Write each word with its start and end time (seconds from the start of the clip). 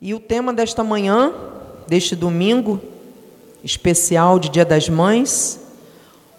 E 0.00 0.14
o 0.14 0.20
tema 0.20 0.52
desta 0.52 0.84
manhã, 0.84 1.32
deste 1.88 2.14
domingo 2.14 2.80
especial 3.64 4.38
de 4.38 4.48
Dia 4.48 4.64
das 4.64 4.88
Mães, 4.88 5.58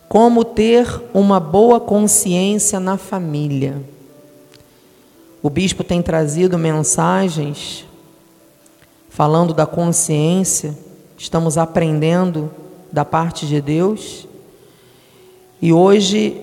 como 0.08 0.46
ter 0.46 0.87
uma 1.13 1.42
boa 1.42 1.77
consciência 1.77 2.80
na 2.80 2.98
família. 2.98 3.83
O 5.43 5.50
bispo 5.50 5.83
tem 5.83 6.01
trazido 6.01 6.58
mensagens 6.58 7.85
falando 9.09 9.53
da 9.53 9.65
consciência, 9.65 10.77
estamos 11.17 11.57
aprendendo 11.57 12.49
da 12.89 13.03
parte 13.03 13.45
de 13.45 13.59
Deus. 13.59 14.25
E 15.61 15.73
hoje, 15.73 16.41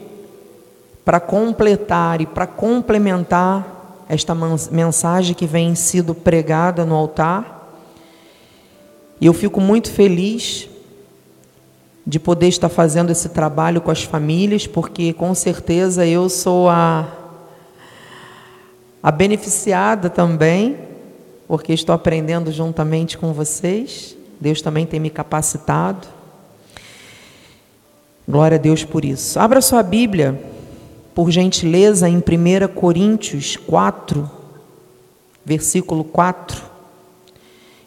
para 1.02 1.18
completar 1.18 2.20
e 2.20 2.26
para 2.26 2.46
complementar 2.46 3.75
esta 4.09 4.34
mensagem 4.70 5.34
que 5.34 5.46
vem 5.46 5.75
sido 5.75 6.14
pregada 6.14 6.84
no 6.84 6.95
altar. 6.95 7.70
E 9.21 9.26
eu 9.26 9.32
fico 9.32 9.61
muito 9.61 9.90
feliz 9.90 10.68
de 12.07 12.21
poder 12.21 12.49
estar 12.49 12.68
fazendo 12.68 13.11
esse 13.11 13.30
trabalho 13.30 13.80
com 13.80 13.90
as 13.90 14.04
famílias, 14.04 14.66
porque 14.66 15.13
com 15.13 15.35
certeza 15.35 16.07
eu 16.07 16.29
sou 16.29 16.68
a, 16.68 17.08
a 19.03 19.11
beneficiada 19.11 20.08
também, 20.08 20.77
porque 21.49 21.72
estou 21.72 21.94
aprendendo 21.94 22.52
juntamente 22.52 23.18
com 23.18 23.32
vocês. 23.32 24.16
Deus 24.41 24.63
também 24.63 24.86
tem 24.86 25.00
me 25.00 25.11
capacitado. 25.11 26.07
Glória 28.29 28.57
a 28.57 28.61
Deus 28.61 28.85
por 28.85 29.04
isso. 29.04 29.38
Abra 29.41 29.61
sua 29.61 29.82
Bíblia 29.82 30.55
por 31.16 31.30
gentileza, 31.30 32.06
em 32.11 32.19
1 32.19 32.69
Coríntios 32.75 33.56
4, 33.56 34.30
versículo 35.42 36.05
4. 36.05 36.62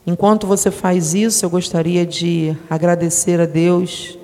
Enquanto 0.08 0.48
você 0.48 0.72
faz 0.72 1.14
isso, 1.14 1.46
eu 1.46 1.50
gostaria 1.52 2.08
de 2.08 2.58
agradecer 2.68 3.40
a 3.40 3.46
Deus, 3.46 4.18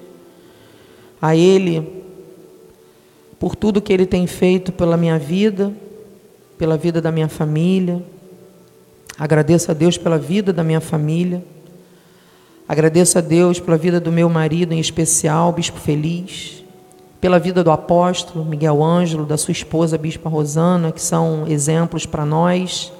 a 1.21 1.35
Ele, 1.35 2.03
por 3.38 3.55
tudo 3.55 3.80
que 3.80 3.93
Ele 3.93 4.07
tem 4.07 4.25
feito 4.25 4.71
pela 4.71 4.97
minha 4.97 5.19
vida, 5.19 5.71
pela 6.58 6.75
vida 6.75 6.99
da 6.99 7.11
minha 7.11 7.30
família. 7.30 8.03
Agradeço 9.19 9.69
a 9.69 9.75
Deus 9.75 9.99
pela 9.99 10.17
vida 10.17 10.52
da 10.52 10.63
minha 10.63 10.81
família. 10.81 11.45
Agradeço 12.67 13.19
a 13.19 13.21
Deus 13.21 13.59
pela 13.59 13.77
vida 13.77 13.99
do 13.99 14.11
meu 14.11 14.30
marido, 14.30 14.73
em 14.73 14.80
especial, 14.80 15.53
Bispo 15.53 15.80
Feliz 15.80 16.64
pela 17.19 17.39
vida 17.39 17.63
do 17.63 17.71
apóstolo 17.71 18.45
Miguel 18.45 18.83
Ângelo, 18.83 19.25
da 19.25 19.38
sua 19.38 19.52
esposa 19.52 19.97
Bispa 19.97 20.30
Rosana, 20.30 20.91
que 20.91 21.02
são 21.02 21.47
exemplos 21.47 22.05
para 22.05 22.25
nós. 22.25 22.91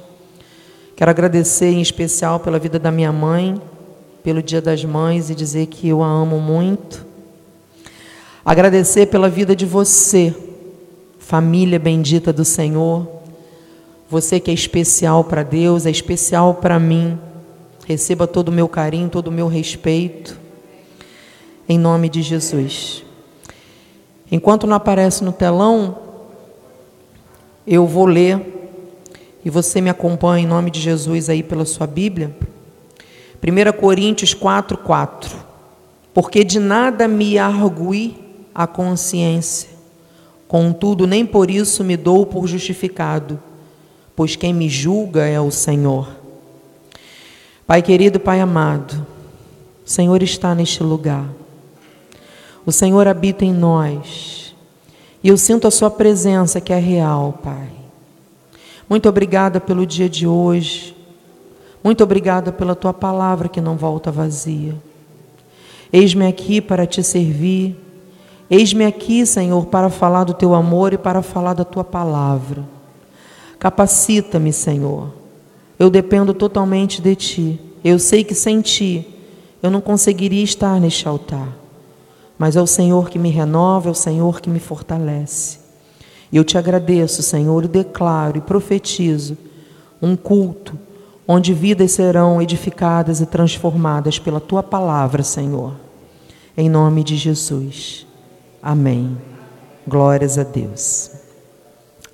Quero 0.96 1.12
agradecer 1.12 1.72
em 1.72 1.82
especial 1.82 2.40
pela 2.40 2.58
vida 2.58 2.80
da 2.80 2.90
minha 2.92 3.12
mãe, 3.12 3.62
pelo 4.24 4.42
Dia 4.42 4.62
das 4.62 4.84
Mães 4.84 5.30
e 5.30 5.36
dizer 5.36 5.68
que 5.68 5.88
eu 5.88 6.02
a 6.02 6.08
amo 6.08 6.40
muito. 6.40 7.06
Agradecer 8.44 9.08
pela 9.08 9.30
vida 9.30 9.56
de 9.56 9.66
você, 9.66 10.34
família 11.20 11.78
bendita 11.78 12.32
do 12.32 12.46
Senhor. 12.46 13.08
Você 14.10 14.40
que 14.40 14.50
é 14.50 14.54
especial 14.54 15.24
para 15.24 15.44
Deus, 15.44 15.86
é 15.86 15.92
especial 15.92 16.56
para 16.56 16.80
mim. 16.80 17.20
Receba 17.86 18.26
todo 18.26 18.50
o 18.50 18.52
meu 18.52 18.68
carinho, 18.68 19.10
todo 19.10 19.28
o 19.28 19.32
meu 19.32 19.48
respeito. 19.48 20.40
Em 21.70 21.78
nome 21.78 22.10
de 22.10 22.22
Jesus. 22.22 23.05
Enquanto 24.36 24.68
não 24.68 24.76
aparece 24.76 25.24
no 25.24 25.32
telão, 25.32 25.98
eu 27.66 27.88
vou 27.88 28.06
ler 28.06 28.70
e 29.46 29.50
você 29.50 29.80
me 29.80 29.90
acompanha 29.90 30.44
em 30.44 30.46
nome 30.46 30.70
de 30.70 30.82
Jesus 30.82 31.30
aí 31.30 31.42
pela 31.42 31.64
sua 31.64 31.88
Bíblia. 31.88 32.36
1 33.42 33.80
Coríntios 33.80 34.34
4, 34.34 34.78
4. 34.80 35.38
Porque 36.14 36.44
de 36.44 36.60
nada 36.60 37.08
me 37.08 37.40
argui 37.40 38.14
a 38.54 38.68
consciência, 38.68 39.70
contudo, 40.50 41.08
nem 41.08 41.26
por 41.26 41.50
isso 41.50 41.82
me 41.82 41.96
dou 41.96 42.26
por 42.26 42.46
justificado, 42.46 43.40
pois 44.18 44.36
quem 44.36 44.54
me 44.54 44.68
julga 44.68 45.26
é 45.26 45.40
o 45.40 45.50
Senhor. 45.50 46.10
Pai 47.66 47.82
querido, 47.82 48.20
Pai 48.20 48.42
amado, 48.42 49.08
o 49.86 49.90
Senhor 49.90 50.22
está 50.22 50.54
neste 50.54 50.84
lugar. 50.84 51.26
O 52.66 52.72
Senhor 52.72 53.08
habita 53.08 53.46
em 53.46 53.54
nós. 53.54 54.35
E 55.26 55.28
eu 55.28 55.38
sinto 55.38 55.68
a 55.68 55.72
Sua 55.72 55.90
presença 55.90 56.62
que 56.62 56.72
é 56.72 56.78
real, 56.78 57.40
Pai. 57.42 57.70
Muito 58.88 59.10
obrigada 59.10 59.60
pelo 59.60 59.84
dia 59.84 60.08
de 60.08 60.28
hoje. 60.28 60.96
Muito 61.84 62.04
obrigada 62.04 62.52
pela 62.52 62.76
Tua 62.76 62.94
palavra 62.94 63.50
que 63.50 63.60
não 63.60 63.76
volta 63.76 64.12
vazia. 64.12 64.76
Eis-me 65.92 66.28
aqui 66.28 66.62
para 66.62 66.86
te 66.86 67.02
servir. 67.02 67.76
Eis-me 68.52 68.86
aqui, 68.86 69.26
Senhor, 69.26 69.66
para 69.66 69.90
falar 69.90 70.26
do 70.26 70.34
Teu 70.36 70.54
amor 70.54 70.94
e 70.94 70.98
para 71.00 71.24
falar 71.24 71.56
da 71.56 71.66
Tua 71.66 71.84
palavra. 71.84 72.64
Capacita-me, 73.58 74.54
Senhor. 74.54 75.12
Eu 75.80 75.90
dependo 75.90 76.36
totalmente 76.36 77.02
de 77.02 77.16
Ti. 77.16 77.60
Eu 77.84 77.98
sei 77.98 78.24
que 78.24 78.36
sem 78.36 78.62
Ti 78.62 79.08
eu 79.64 79.72
não 79.72 79.82
conseguiria 79.82 80.44
estar 80.44 80.80
neste 80.80 81.08
altar 81.08 81.65
mas 82.38 82.56
é 82.56 82.62
o 82.62 82.68
Senhor 82.68 83.10
que 83.10 83.20
me 83.20 83.30
renova, 83.30 83.90
é 83.90 83.92
o 83.92 83.96
Senhor 83.96 84.42
que 84.42 84.50
me 84.50 84.60
fortalece. 84.60 85.60
E 86.32 86.38
eu 86.38 86.44
te 86.44 86.58
agradeço, 86.58 87.24
Senhor, 87.24 87.64
e 87.64 87.68
declaro 87.68 88.38
e 88.38 88.42
profetizo 88.42 89.38
um 90.02 90.16
culto 90.16 90.78
onde 91.28 91.54
vidas 91.54 91.92
serão 91.92 92.42
edificadas 92.42 93.20
e 93.20 93.26
transformadas 93.26 94.20
pela 94.20 94.40
tua 94.40 94.62
palavra, 94.62 95.24
Senhor. 95.24 95.74
Em 96.56 96.70
nome 96.70 97.04
de 97.04 97.16
Jesus. 97.16 98.06
Amém. 98.62 99.18
Glórias 99.88 100.38
a 100.38 100.44
Deus. 100.44 101.12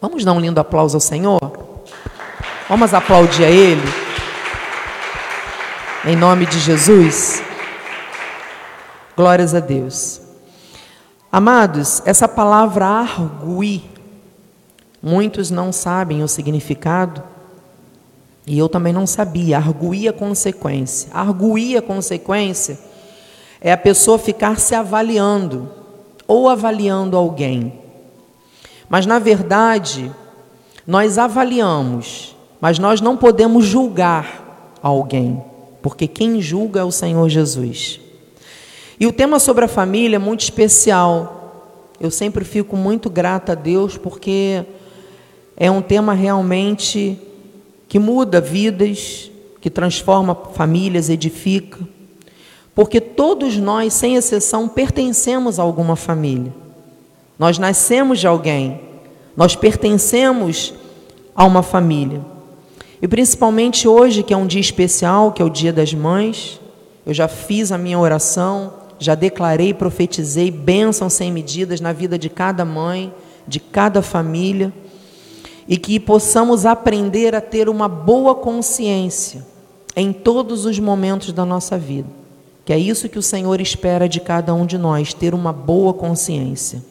Vamos 0.01 0.25
dar 0.25 0.33
um 0.33 0.39
lindo 0.39 0.59
aplauso 0.59 0.97
ao 0.97 1.01
Senhor? 1.01 1.39
Vamos 2.67 2.93
aplaudir 2.93 3.43
a 3.43 3.49
Ele? 3.49 3.81
Em 6.05 6.15
nome 6.15 6.45
de 6.45 6.59
Jesus. 6.59 7.43
Glórias 9.21 9.53
a 9.53 9.59
Deus. 9.59 10.19
Amados, 11.31 12.01
essa 12.07 12.27
palavra 12.27 12.87
arguir, 12.87 13.83
muitos 14.99 15.51
não 15.51 15.71
sabem 15.71 16.23
o 16.23 16.27
significado, 16.27 17.21
e 18.47 18.57
eu 18.57 18.67
também 18.67 18.91
não 18.91 19.05
sabia. 19.05 19.59
Arguir 19.59 20.07
a 20.07 20.11
consequência. 20.11 21.11
Arguir 21.13 21.77
a 21.77 21.83
consequência 21.83 22.79
é 23.61 23.71
a 23.71 23.77
pessoa 23.77 24.17
ficar 24.17 24.59
se 24.59 24.73
avaliando 24.73 25.69
ou 26.27 26.49
avaliando 26.49 27.15
alguém. 27.15 27.79
Mas 28.89 29.05
na 29.05 29.19
verdade, 29.19 30.11
nós 30.87 31.19
avaliamos, 31.19 32.35
mas 32.59 32.79
nós 32.79 33.01
não 33.01 33.15
podemos 33.15 33.65
julgar 33.65 34.79
alguém, 34.81 35.43
porque 35.79 36.07
quem 36.07 36.41
julga 36.41 36.79
é 36.79 36.83
o 36.83 36.91
Senhor 36.91 37.29
Jesus. 37.29 38.01
E 39.01 39.07
o 39.07 39.11
tema 39.11 39.39
sobre 39.39 39.65
a 39.65 39.67
família 39.67 40.17
é 40.17 40.19
muito 40.19 40.41
especial. 40.41 41.73
Eu 41.99 42.11
sempre 42.11 42.45
fico 42.45 42.77
muito 42.77 43.09
grata 43.09 43.53
a 43.53 43.55
Deus 43.55 43.97
porque 43.97 44.63
é 45.57 45.71
um 45.71 45.81
tema 45.81 46.13
realmente 46.13 47.17
que 47.87 47.97
muda 47.97 48.39
vidas, 48.39 49.31
que 49.59 49.71
transforma 49.71 50.35
famílias, 50.53 51.09
edifica. 51.09 51.79
Porque 52.75 53.01
todos 53.01 53.57
nós, 53.57 53.91
sem 53.91 54.17
exceção, 54.17 54.69
pertencemos 54.69 55.57
a 55.57 55.63
alguma 55.63 55.95
família. 55.95 56.53
Nós 57.39 57.57
nascemos 57.57 58.19
de 58.19 58.27
alguém, 58.27 58.81
nós 59.35 59.55
pertencemos 59.55 60.75
a 61.35 61.43
uma 61.43 61.63
família. 61.63 62.21
E 63.01 63.07
principalmente 63.07 63.87
hoje, 63.87 64.21
que 64.21 64.31
é 64.31 64.37
um 64.37 64.45
dia 64.45 64.61
especial, 64.61 65.31
que 65.31 65.41
é 65.41 65.45
o 65.45 65.49
Dia 65.49 65.73
das 65.73 65.91
Mães, 65.91 66.61
eu 67.03 67.15
já 67.15 67.27
fiz 67.27 67.71
a 67.71 67.79
minha 67.79 67.97
oração, 67.97 68.80
já 69.01 69.15
declarei 69.15 69.69
e 69.69 69.73
profetizei 69.73 70.51
bênçãos 70.51 71.13
sem 71.13 71.31
medidas 71.31 71.81
na 71.81 71.91
vida 71.91 72.19
de 72.19 72.29
cada 72.29 72.63
mãe, 72.63 73.11
de 73.47 73.59
cada 73.59 74.03
família, 74.03 74.71
e 75.67 75.75
que 75.75 75.99
possamos 75.99 76.67
aprender 76.67 77.33
a 77.33 77.41
ter 77.41 77.67
uma 77.67 77.87
boa 77.87 78.35
consciência 78.35 79.43
em 79.95 80.13
todos 80.13 80.65
os 80.65 80.77
momentos 80.77 81.33
da 81.33 81.43
nossa 81.43 81.79
vida. 81.79 82.07
Que 82.63 82.71
é 82.71 82.77
isso 82.77 83.09
que 83.09 83.17
o 83.17 83.23
Senhor 83.23 83.59
espera 83.59 84.07
de 84.07 84.19
cada 84.19 84.53
um 84.53 84.67
de 84.67 84.77
nós, 84.77 85.15
ter 85.15 85.33
uma 85.33 85.51
boa 85.51 85.95
consciência. 85.95 86.83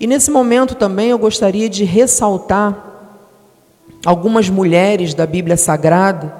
E 0.00 0.06
nesse 0.06 0.30
momento 0.30 0.74
também 0.74 1.10
eu 1.10 1.18
gostaria 1.18 1.68
de 1.68 1.84
ressaltar 1.84 3.10
algumas 4.06 4.48
mulheres 4.48 5.12
da 5.12 5.26
Bíblia 5.26 5.58
Sagrada 5.58 6.34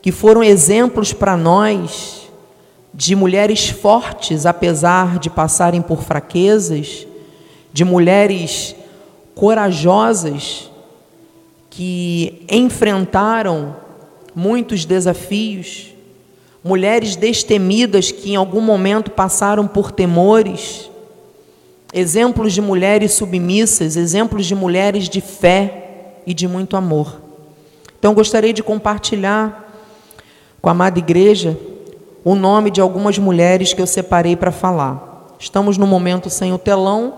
que 0.00 0.12
foram 0.12 0.44
exemplos 0.44 1.12
para 1.12 1.36
nós 1.36 2.19
de 2.92 3.14
mulheres 3.14 3.68
fortes, 3.68 4.46
apesar 4.46 5.18
de 5.18 5.30
passarem 5.30 5.80
por 5.80 6.02
fraquezas, 6.02 7.06
de 7.72 7.84
mulheres 7.84 8.74
corajosas 9.34 10.70
que 11.70 12.44
enfrentaram 12.50 13.76
muitos 14.34 14.84
desafios, 14.84 15.94
mulheres 16.62 17.16
destemidas 17.16 18.10
que 18.10 18.32
em 18.32 18.36
algum 18.36 18.60
momento 18.60 19.10
passaram 19.12 19.66
por 19.66 19.92
temores, 19.92 20.90
exemplos 21.92 22.52
de 22.52 22.60
mulheres 22.60 23.12
submissas, 23.12 23.96
exemplos 23.96 24.46
de 24.46 24.54
mulheres 24.54 25.08
de 25.08 25.20
fé 25.20 26.12
e 26.26 26.34
de 26.34 26.46
muito 26.46 26.76
amor. 26.76 27.20
Então 27.98 28.14
gostaria 28.14 28.52
de 28.52 28.62
compartilhar 28.62 29.72
com 30.60 30.68
a 30.68 30.72
amada 30.72 30.98
igreja 30.98 31.56
o 32.24 32.34
nome 32.34 32.70
de 32.70 32.80
algumas 32.80 33.18
mulheres 33.18 33.72
que 33.72 33.80
eu 33.80 33.86
separei 33.86 34.36
para 34.36 34.52
falar. 34.52 35.36
Estamos 35.38 35.78
no 35.78 35.86
momento 35.86 36.28
sem 36.28 36.52
o 36.52 36.58
telão, 36.58 37.14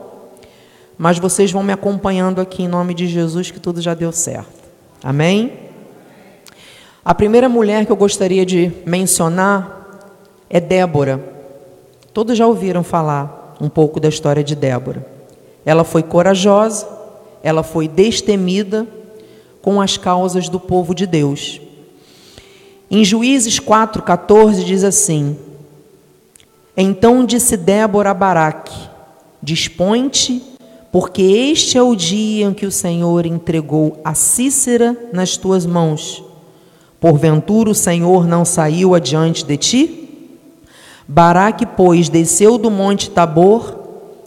mas 0.97 1.19
vocês 1.19 1.51
vão 1.51 1.63
me 1.63 1.73
acompanhando 1.73 2.41
aqui 2.41 2.63
em 2.63 2.69
nome 2.69 2.95
de 2.95 3.07
Jesus, 3.07 3.51
que 3.51 3.59
tudo 3.59 3.81
já 3.81 3.95
deu 3.95 4.13
certo. 4.13 4.63
Amém? 5.03 5.53
A 7.05 7.13
primeira 7.15 7.49
mulher 7.49 7.85
que 7.85 7.91
eu 7.91 7.97
gostaria 7.97 8.47
de 8.47 8.71
mencionar 8.87 9.83
é 10.49 10.61
Débora. 10.61 11.21
Todos 12.13 12.39
já 12.39 12.47
ouviram 12.47 12.85
falar 12.85 13.57
um 13.61 13.69
pouco 13.69 13.99
da 13.99 14.09
história 14.09 14.45
de 14.45 14.55
Débora. 14.55 15.05
Ela 15.65 15.83
foi 15.83 16.03
corajosa, 16.03 16.87
ela 17.43 17.65
foi 17.65 17.89
destemida 17.89 18.87
com 19.61 19.81
as 19.81 19.97
causas 19.97 20.49
do 20.49 20.61
povo 20.61 20.95
de 20.95 21.07
Deus. 21.07 21.61
Em 22.95 23.03
Juízes 23.07 23.59
4,14 23.59 24.65
diz 24.65 24.85
assim: 24.85 25.35
Então 26.77 27.25
disse 27.25 27.57
Débora 27.57 28.11
a 28.11 28.15
Baraque: 28.15 28.77
Dispõe-te, 29.43 30.43
porque 30.93 31.23
este 31.23 31.79
é 31.79 31.83
o 31.83 31.97
dia 31.97 32.45
em 32.45 32.53
que 32.53 32.67
o 32.67 32.71
Senhor 32.71 33.25
entregou 33.25 33.99
a 34.05 34.13
Cícera 34.13 34.95
nas 35.11 35.39
tuas 35.39 35.65
mãos. 35.65 36.23
Porventura 37.01 37.71
o 37.71 37.75
Senhor 37.75 38.27
não 38.27 38.45
saiu 38.45 38.95
adiante 38.95 39.43
de 39.43 39.57
ti? 39.57 40.29
Baraque, 41.09 41.65
pois, 41.65 42.11
desceu 42.11 42.59
do 42.59 42.71
monte 42.71 43.11
Tabor 43.11 43.75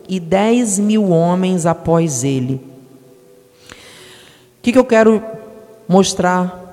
e 0.10 0.20
dez 0.20 0.80
mil 0.80 1.12
homens 1.12 1.68
após 1.68 2.24
ele. 2.24 2.56
O 3.70 4.64
que, 4.64 4.72
que 4.72 4.80
eu 4.80 4.86
quero 4.86 5.22
mostrar 5.88 6.64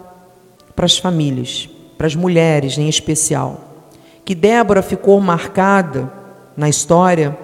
para 0.74 0.86
as 0.86 0.96
famílias? 0.96 1.68
Para 2.02 2.08
as 2.08 2.16
mulheres 2.16 2.78
em 2.78 2.88
especial, 2.88 3.60
que 4.24 4.34
Débora 4.34 4.82
ficou 4.82 5.20
marcada 5.20 6.12
na 6.56 6.68
história 6.68 7.38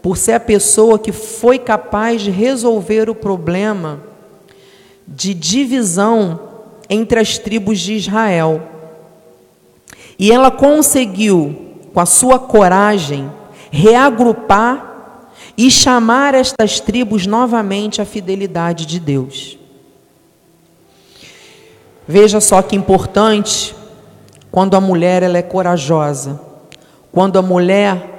por 0.00 0.16
ser 0.16 0.34
a 0.34 0.40
pessoa 0.40 1.00
que 1.00 1.10
foi 1.10 1.58
capaz 1.58 2.22
de 2.22 2.30
resolver 2.30 3.10
o 3.10 3.14
problema 3.16 4.00
de 5.04 5.34
divisão 5.34 6.38
entre 6.88 7.18
as 7.18 7.38
tribos 7.38 7.80
de 7.80 7.94
Israel. 7.94 8.62
E 10.16 10.30
ela 10.30 10.52
conseguiu, 10.52 11.74
com 11.92 11.98
a 11.98 12.06
sua 12.06 12.38
coragem, 12.38 13.28
reagrupar 13.68 15.32
e 15.56 15.72
chamar 15.72 16.36
estas 16.36 16.78
tribos 16.78 17.26
novamente 17.26 18.00
à 18.00 18.04
fidelidade 18.04 18.86
de 18.86 19.00
Deus. 19.00 19.58
Veja 22.06 22.40
só 22.40 22.62
que 22.62 22.76
importante 22.76 23.76
quando 24.50 24.76
a 24.76 24.80
mulher 24.80 25.22
ela 25.22 25.38
é 25.38 25.42
corajosa, 25.42 26.40
quando 27.12 27.38
a 27.38 27.42
mulher 27.42 28.18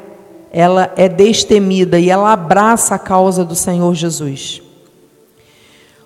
ela 0.52 0.92
é 0.96 1.08
destemida 1.08 2.00
e 2.00 2.10
ela 2.10 2.34
abraça 2.34 2.96
a 2.96 3.00
causa 3.00 3.46
do 3.46 3.56
Senhor 3.56 3.94
Jesus. 3.94 4.62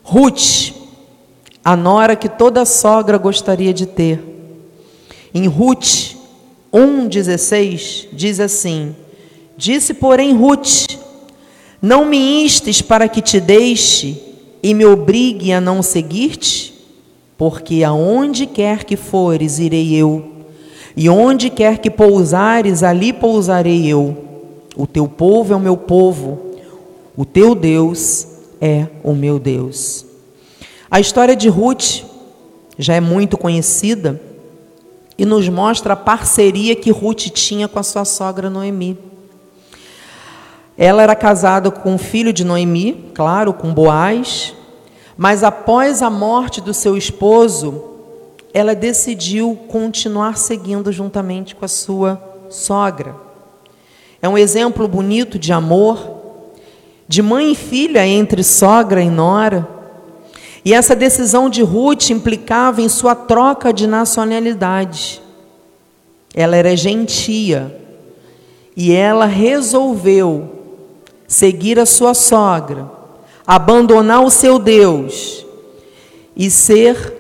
Ruth, 0.03 0.73
a 1.63 1.75
nora 1.75 2.15
que 2.15 2.27
toda 2.27 2.65
sogra 2.65 3.17
gostaria 3.17 3.73
de 3.73 3.85
ter. 3.85 4.21
Em 5.33 5.47
Ruth 5.47 6.15
1,16 6.73 8.07
diz 8.11 8.39
assim: 8.39 8.95
Disse, 9.55 9.93
porém, 9.93 10.33
Ruth: 10.33 10.97
Não 11.81 12.05
me 12.05 12.43
instes 12.43 12.81
para 12.81 13.07
que 13.07 13.21
te 13.21 13.39
deixe 13.39 14.21
e 14.61 14.73
me 14.73 14.85
obrigue 14.85 15.53
a 15.53 15.61
não 15.61 15.81
seguir-te? 15.81 16.72
Porque 17.37 17.83
aonde 17.83 18.45
quer 18.45 18.83
que 18.83 18.95
fores, 18.95 19.59
irei 19.59 19.93
eu, 19.93 20.31
e 20.95 21.09
onde 21.09 21.49
quer 21.49 21.79
que 21.79 21.89
pousares, 21.89 22.83
ali 22.83 23.11
pousarei 23.11 23.87
eu. 23.87 24.17
O 24.75 24.87
teu 24.87 25.07
povo 25.07 25.53
é 25.53 25.55
o 25.55 25.59
meu 25.59 25.77
povo, 25.77 26.39
o 27.15 27.25
teu 27.25 27.55
Deus 27.55 28.27
é 28.61 28.87
o 29.03 29.13
meu 29.13 29.39
Deus. 29.39 30.05
A 30.89 30.99
história 30.99 31.35
de 31.35 31.49
Ruth 31.49 32.03
já 32.77 32.95
é 32.95 32.99
muito 32.99 33.37
conhecida 33.37 34.21
e 35.17 35.25
nos 35.25 35.47
mostra 35.49 35.93
a 35.93 35.97
parceria 35.97 36.75
que 36.75 36.91
Ruth 36.91 37.29
tinha 37.33 37.67
com 37.67 37.79
a 37.79 37.83
sua 37.83 38.05
sogra 38.05 38.49
Noemi. 38.49 38.97
Ela 40.77 41.03
era 41.03 41.15
casada 41.15 41.69
com 41.69 41.95
o 41.95 41.99
filho 41.99 42.33
de 42.33 42.43
Noemi, 42.43 43.11
claro, 43.13 43.53
com 43.53 43.73
Boaz, 43.73 44.55
mas 45.17 45.43
após 45.43 46.01
a 46.01 46.09
morte 46.09 46.59
do 46.59 46.73
seu 46.73 46.97
esposo, 46.97 47.83
ela 48.53 48.75
decidiu 48.75 49.57
continuar 49.67 50.37
seguindo 50.37 50.91
juntamente 50.91 51.55
com 51.55 51.65
a 51.65 51.67
sua 51.67 52.21
sogra. 52.49 53.15
É 54.21 54.29
um 54.29 54.37
exemplo 54.37 54.87
bonito 54.87 55.37
de 55.37 55.51
amor, 55.51 56.21
de 57.07 57.21
mãe 57.21 57.51
e 57.51 57.55
filha 57.55 58.05
entre 58.05 58.43
sogra 58.43 59.01
e 59.01 59.09
nora. 59.09 59.67
E 60.63 60.73
essa 60.73 60.95
decisão 60.95 61.49
de 61.49 61.61
Ruth 61.61 62.09
implicava 62.09 62.81
em 62.81 62.87
sua 62.87 63.15
troca 63.15 63.73
de 63.73 63.85
nacionalidade. 63.85 65.21
Ela 66.33 66.55
era 66.55 66.75
gentia 66.75 67.79
e 68.75 68.93
ela 68.93 69.25
resolveu 69.25 70.49
seguir 71.27 71.79
a 71.79 71.85
sua 71.85 72.13
sogra 72.13 72.92
abandonar 73.45 74.23
o 74.23 74.29
seu 74.29 74.57
Deus 74.57 75.45
e 76.35 76.49
ser 76.49 77.13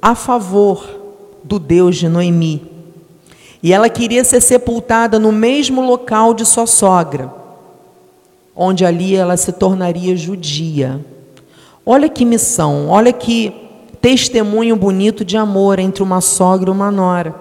a 0.00 0.14
favor 0.14 0.86
do 1.42 1.58
Deus 1.58 1.96
de 1.96 2.08
Noemi. 2.08 2.62
E 3.62 3.72
ela 3.72 3.88
queria 3.88 4.22
ser 4.24 4.40
sepultada 4.40 5.18
no 5.18 5.32
mesmo 5.32 5.80
local 5.80 6.34
de 6.34 6.44
sua 6.44 6.66
sogra, 6.66 7.32
onde 8.54 8.84
ali 8.84 9.16
ela 9.16 9.36
se 9.36 9.52
tornaria 9.52 10.16
judia. 10.16 11.04
Olha 11.84 12.08
que 12.08 12.24
missão, 12.24 12.88
olha 12.88 13.12
que 13.12 13.52
testemunho 14.00 14.76
bonito 14.76 15.24
de 15.24 15.36
amor 15.36 15.78
entre 15.78 16.02
uma 16.02 16.20
sogra 16.20 16.68
e 16.68 16.72
uma 16.72 16.90
nora. 16.90 17.34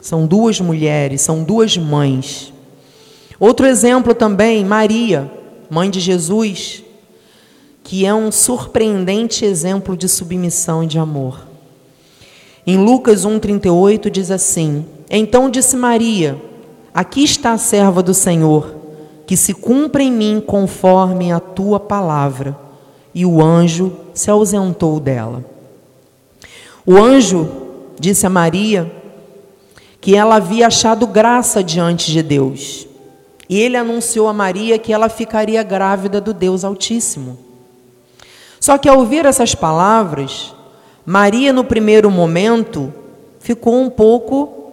São 0.00 0.24
duas 0.24 0.60
mulheres, 0.60 1.20
são 1.20 1.42
duas 1.42 1.76
mães. 1.76 2.52
Outro 3.40 3.66
exemplo 3.66 4.14
também, 4.14 4.64
Maria, 4.64 5.30
mãe 5.68 5.90
de 5.90 5.98
Jesus, 5.98 6.84
que 7.88 8.04
é 8.04 8.12
um 8.12 8.30
surpreendente 8.30 9.46
exemplo 9.46 9.96
de 9.96 10.10
submissão 10.10 10.84
e 10.84 10.86
de 10.86 10.98
amor. 10.98 11.48
Em 12.66 12.76
Lucas 12.76 13.24
1,38 13.24 14.10
diz 14.10 14.30
assim: 14.30 14.84
Então 15.08 15.48
disse 15.48 15.74
Maria: 15.74 16.38
Aqui 16.92 17.24
está 17.24 17.52
a 17.52 17.56
serva 17.56 18.02
do 18.02 18.12
Senhor, 18.12 18.74
que 19.26 19.38
se 19.38 19.54
cumpra 19.54 20.02
em 20.02 20.12
mim 20.12 20.44
conforme 20.46 21.32
a 21.32 21.40
tua 21.40 21.80
palavra. 21.80 22.58
E 23.14 23.24
o 23.24 23.42
anjo 23.42 23.96
se 24.12 24.30
ausentou 24.30 25.00
dela. 25.00 25.42
O 26.84 26.94
anjo 26.98 27.48
disse 27.98 28.26
a 28.26 28.30
Maria 28.30 28.92
que 29.98 30.14
ela 30.14 30.36
havia 30.36 30.66
achado 30.66 31.06
graça 31.06 31.64
diante 31.64 32.12
de 32.12 32.22
Deus. 32.22 32.86
E 33.48 33.58
ele 33.58 33.78
anunciou 33.78 34.28
a 34.28 34.34
Maria 34.34 34.78
que 34.78 34.92
ela 34.92 35.08
ficaria 35.08 35.62
grávida 35.62 36.20
do 36.20 36.34
Deus 36.34 36.64
Altíssimo. 36.64 37.47
Só 38.68 38.76
que 38.76 38.86
ao 38.86 38.98
ouvir 38.98 39.24
essas 39.24 39.54
palavras, 39.54 40.54
Maria, 41.06 41.54
no 41.54 41.64
primeiro 41.64 42.10
momento, 42.10 42.92
ficou 43.40 43.80
um 43.80 43.88
pouco 43.88 44.70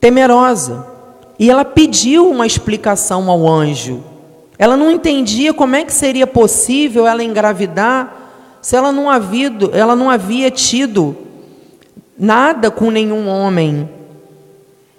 temerosa. 0.00 0.84
E 1.38 1.48
ela 1.48 1.64
pediu 1.64 2.28
uma 2.28 2.44
explicação 2.44 3.30
ao 3.30 3.46
anjo. 3.48 4.02
Ela 4.58 4.76
não 4.76 4.90
entendia 4.90 5.54
como 5.54 5.76
é 5.76 5.84
que 5.84 5.92
seria 5.92 6.26
possível 6.26 7.06
ela 7.06 7.22
engravidar 7.22 8.12
se 8.60 8.74
ela 8.74 8.90
não 8.90 9.08
havia, 9.08 9.52
ela 9.72 9.94
não 9.94 10.10
havia 10.10 10.50
tido 10.50 11.16
nada 12.18 12.68
com 12.68 12.90
nenhum 12.90 13.28
homem. 13.28 13.88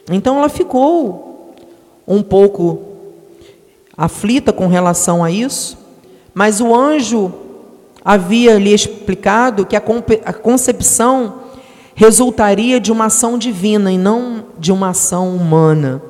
Então 0.09 0.37
ela 0.37 0.47
ficou 0.47 1.53
um 2.07 2.23
pouco 2.23 2.81
aflita 3.97 4.53
com 4.53 4.67
relação 4.67 5.21
a 5.21 5.29
isso. 5.29 5.78
Mas 6.39 6.61
o 6.61 6.73
anjo 6.73 7.33
havia 8.01 8.57
lhe 8.57 8.73
explicado 8.73 9.65
que 9.65 9.75
a 9.75 9.81
concepção 9.81 11.41
resultaria 11.93 12.79
de 12.79 12.93
uma 12.93 13.07
ação 13.07 13.37
divina 13.37 13.91
e 13.91 13.97
não 13.97 14.45
de 14.57 14.71
uma 14.71 14.91
ação 14.91 15.35
humana. 15.35 16.01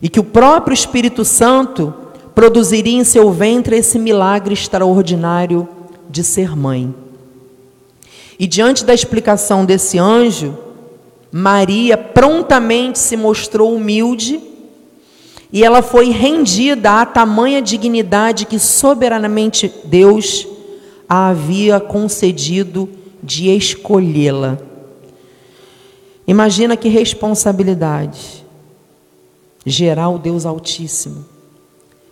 E 0.00 0.08
que 0.08 0.20
o 0.20 0.24
próprio 0.24 0.72
Espírito 0.72 1.24
Santo 1.24 1.92
produziria 2.32 2.96
em 2.96 3.02
seu 3.02 3.32
ventre 3.32 3.76
esse 3.76 3.98
milagre 3.98 4.54
extraordinário 4.54 5.66
de 6.08 6.22
ser 6.22 6.54
mãe. 6.54 6.94
E 8.38 8.46
diante 8.46 8.84
da 8.84 8.94
explicação 8.94 9.64
desse 9.64 9.98
anjo, 9.98 10.56
Maria 11.32 11.98
prontamente 11.98 13.00
se 13.00 13.16
mostrou 13.16 13.74
humilde 13.74 14.40
e 15.54 15.62
ela 15.62 15.82
foi 15.82 16.10
rendida 16.10 17.00
à 17.00 17.06
tamanha 17.06 17.62
dignidade 17.62 18.44
que 18.44 18.58
soberanamente 18.58 19.72
Deus 19.84 20.48
a 21.08 21.28
havia 21.28 21.78
concedido 21.78 22.88
de 23.22 23.48
escolhê-la. 23.50 24.58
Imagina 26.26 26.76
que 26.76 26.88
responsabilidade 26.88 28.44
gerar 29.64 30.08
o 30.08 30.18
Deus 30.18 30.44
Altíssimo. 30.44 31.24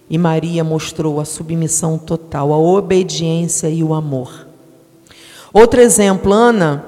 E 0.08 0.16
Maria 0.16 0.62
mostrou 0.62 1.18
a 1.18 1.24
submissão 1.24 1.98
total, 1.98 2.52
a 2.52 2.58
obediência 2.58 3.68
e 3.68 3.82
o 3.82 3.92
amor. 3.92 4.46
Outro 5.52 5.80
exemplo, 5.80 6.32
Ana, 6.32 6.84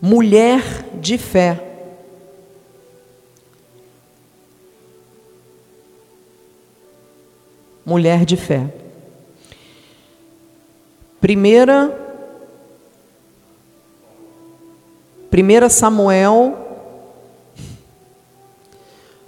mulher 0.00 0.62
de 1.00 1.18
fé. 1.18 1.67
Mulher 7.88 8.26
de 8.26 8.36
fé. 8.36 8.70
Primeira 11.22 11.90
Primeira 15.30 15.70
Samuel 15.70 16.54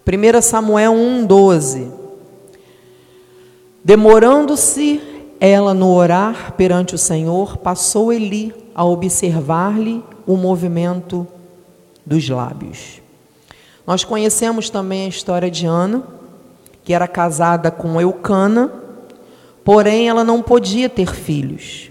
1 0.07 0.43
Samuel 0.43 0.93
1:12 0.93 1.91
Demorando-se 3.83 5.01
ela 5.41 5.73
no 5.73 5.95
orar 5.95 6.53
perante 6.53 6.95
o 6.95 6.99
Senhor, 6.99 7.57
passou 7.57 8.13
Eli 8.13 8.55
a 8.75 8.85
observar-lhe 8.85 10.05
o 10.27 10.37
movimento 10.37 11.27
dos 12.05 12.29
lábios. 12.29 13.01
Nós 13.87 14.05
conhecemos 14.05 14.69
também 14.69 15.07
a 15.07 15.09
história 15.09 15.51
de 15.51 15.65
Ana, 15.65 16.20
que 16.85 16.93
era 16.93 17.07
casada 17.07 17.71
com 17.71 18.01
Eucana, 18.01 18.71
porém 19.65 20.09
ela 20.09 20.25
não 20.25 20.43
podia 20.43 20.89
ter 20.89 21.15
filhos. 21.15 21.91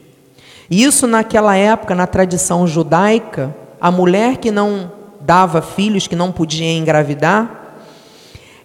Isso 0.70 1.08
naquela 1.08 1.56
época, 1.56 1.96
na 1.96 2.06
tradição 2.06 2.68
judaica, 2.68 3.56
a 3.82 3.90
mulher 3.90 4.38
que 4.38 4.52
não 4.52 4.92
dava 5.22 5.62
filhos, 5.62 6.08
que 6.08 6.16
não 6.16 6.32
podia 6.32 6.72
engravidar, 6.72 7.78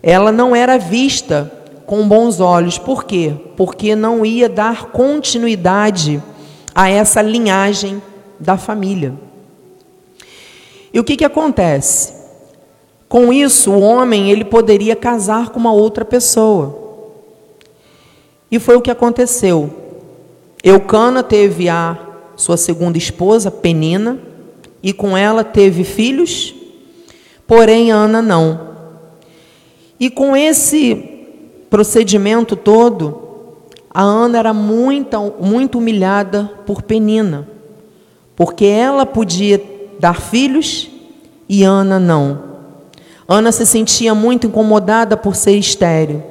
ela 0.03 0.31
não 0.31 0.55
era 0.55 0.79
vista 0.79 1.51
com 1.87 2.07
bons 2.07 2.41
olhos. 2.41 2.79
Por 2.79 3.05
quê? 3.05 3.35
Porque 3.57 3.97
não 3.97 4.25
ia 4.25 4.49
dar 4.49 4.87
continuidade 4.87 6.23
a 6.75 6.91
essa 6.91 7.23
linhagem 7.23 8.03
da 8.39 8.57
família. 8.57 9.15
E 10.93 11.01
o 11.01 11.05
que, 11.05 11.17
que 11.17 11.25
acontece? 11.25 12.24
Com 13.15 13.33
isso, 13.33 13.71
o 13.71 13.81
homem 13.81 14.29
ele 14.29 14.45
poderia 14.45 14.97
casar 14.97 15.51
com 15.51 15.61
uma 15.61 15.73
outra 15.73 16.05
pessoa. 16.05 16.77
E 18.51 18.59
foi 18.59 18.75
o 18.75 18.81
que 18.83 18.91
aconteceu. 18.91 19.73
Eucana 20.65 21.23
teve 21.23 21.69
a 21.69 21.97
sua 22.35 22.57
segunda 22.57 22.99
esposa, 22.99 23.53
Penina, 23.53 24.19
e 24.83 24.93
com 24.93 25.17
ela 25.17 25.45
teve 25.45 25.85
filhos, 25.85 26.57
porém 27.47 27.93
Ana 27.93 28.21
não. 28.21 28.71
E 30.01 30.11
com 30.11 30.37
esse 30.37 30.97
procedimento 31.71 32.57
todo, 32.57 33.21
a 33.91 34.03
Ana 34.03 34.41
era 34.41 34.53
muito, 34.53 35.35
muito 35.41 35.79
humilhada 35.79 36.51
por 36.67 36.83
Penina, 36.83 37.49
porque 38.35 38.65
ela 38.65 39.07
podia 39.07 39.63
dar 40.01 40.21
filhos 40.21 40.91
e 41.49 41.63
Ana 41.63 42.01
não. 42.01 42.54
Ana 43.29 43.51
se 43.53 43.65
sentia 43.65 44.15
muito 44.15 44.47
incomodada 44.47 45.17
por 45.17 45.35
ser 45.35 45.57
estéril, 45.57 46.23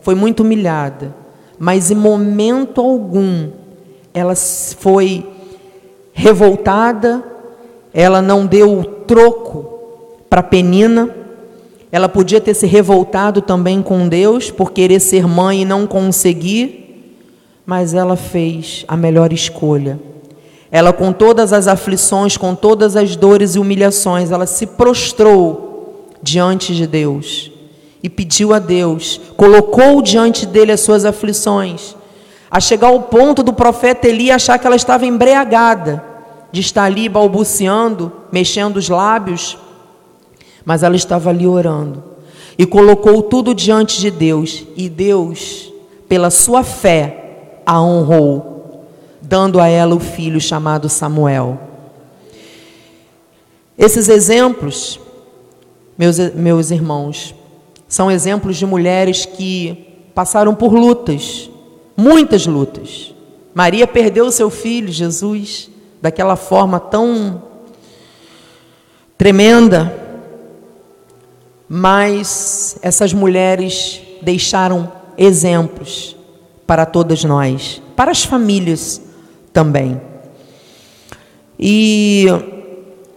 foi 0.00 0.14
muito 0.14 0.40
humilhada, 0.40 1.14
mas 1.58 1.90
em 1.90 1.94
momento 1.94 2.80
algum 2.80 3.48
ela 4.14 4.34
foi 4.34 5.26
revoltada, 6.12 7.22
ela 7.92 8.22
não 8.22 8.46
deu 8.46 8.78
o 8.78 8.84
troco 8.84 9.76
para 10.30 10.42
Penina. 10.42 11.10
Ela 11.92 12.08
podia 12.08 12.40
ter 12.40 12.54
se 12.54 12.66
revoltado 12.66 13.40
também 13.40 13.82
com 13.82 14.08
Deus 14.08 14.50
por 14.50 14.72
querer 14.72 15.00
ser 15.00 15.26
mãe 15.26 15.62
e 15.62 15.64
não 15.64 15.86
conseguir, 15.86 17.16
mas 17.64 17.94
ela 17.94 18.16
fez 18.16 18.84
a 18.88 18.96
melhor 18.96 19.32
escolha. 19.32 19.98
Ela, 20.70 20.92
com 20.92 21.12
todas 21.12 21.52
as 21.52 21.68
aflições, 21.68 22.36
com 22.36 22.54
todas 22.54 22.96
as 22.96 23.16
dores 23.16 23.54
e 23.54 23.58
humilhações, 23.58 24.30
ela 24.30 24.46
se 24.46 24.66
prostrou 24.66 25.65
diante 26.26 26.74
de 26.74 26.86
Deus 26.86 27.50
e 28.02 28.08
pediu 28.08 28.52
a 28.52 28.58
Deus, 28.58 29.20
colocou 29.36 30.02
diante 30.02 30.44
dele 30.44 30.72
as 30.72 30.80
suas 30.80 31.04
aflições, 31.04 31.96
a 32.50 32.60
chegar 32.60 32.88
ao 32.88 33.02
ponto 33.02 33.42
do 33.42 33.52
profeta 33.52 34.08
Eli 34.08 34.30
achar 34.30 34.58
que 34.58 34.66
ela 34.66 34.76
estava 34.76 35.06
embriagada, 35.06 36.04
de 36.52 36.60
estar 36.60 36.84
ali 36.84 37.08
balbuciando, 37.08 38.12
mexendo 38.32 38.76
os 38.76 38.88
lábios 38.88 39.58
mas 40.66 40.82
ela 40.82 40.96
estava 40.96 41.30
ali 41.30 41.46
orando 41.46 42.02
e 42.58 42.66
colocou 42.66 43.22
tudo 43.22 43.54
diante 43.54 44.00
de 44.00 44.10
Deus, 44.10 44.64
e 44.76 44.88
Deus, 44.88 45.72
pela 46.08 46.30
sua 46.30 46.64
fé, 46.64 47.60
a 47.64 47.80
honrou, 47.80 48.86
dando 49.20 49.60
a 49.60 49.68
ela 49.68 49.94
o 49.94 50.00
filho 50.00 50.40
chamado 50.40 50.88
Samuel. 50.88 51.60
Esses 53.76 54.08
exemplos, 54.08 54.98
meus, 55.98 56.18
meus 56.34 56.70
irmãos, 56.70 57.34
são 57.88 58.10
exemplos 58.10 58.56
de 58.56 58.66
mulheres 58.66 59.24
que 59.24 59.86
passaram 60.14 60.54
por 60.54 60.72
lutas, 60.72 61.50
muitas 61.96 62.46
lutas. 62.46 63.14
Maria 63.54 63.86
perdeu 63.86 64.30
seu 64.30 64.50
filho, 64.50 64.92
Jesus, 64.92 65.70
daquela 66.00 66.36
forma 66.36 66.78
tão 66.78 67.42
tremenda, 69.16 69.94
mas 71.68 72.76
essas 72.82 73.12
mulheres 73.12 74.00
deixaram 74.20 74.92
exemplos 75.16 76.16
para 76.66 76.84
todas 76.84 77.24
nós, 77.24 77.80
para 77.94 78.10
as 78.10 78.24
famílias 78.24 79.00
também. 79.52 80.00
E 81.58 82.26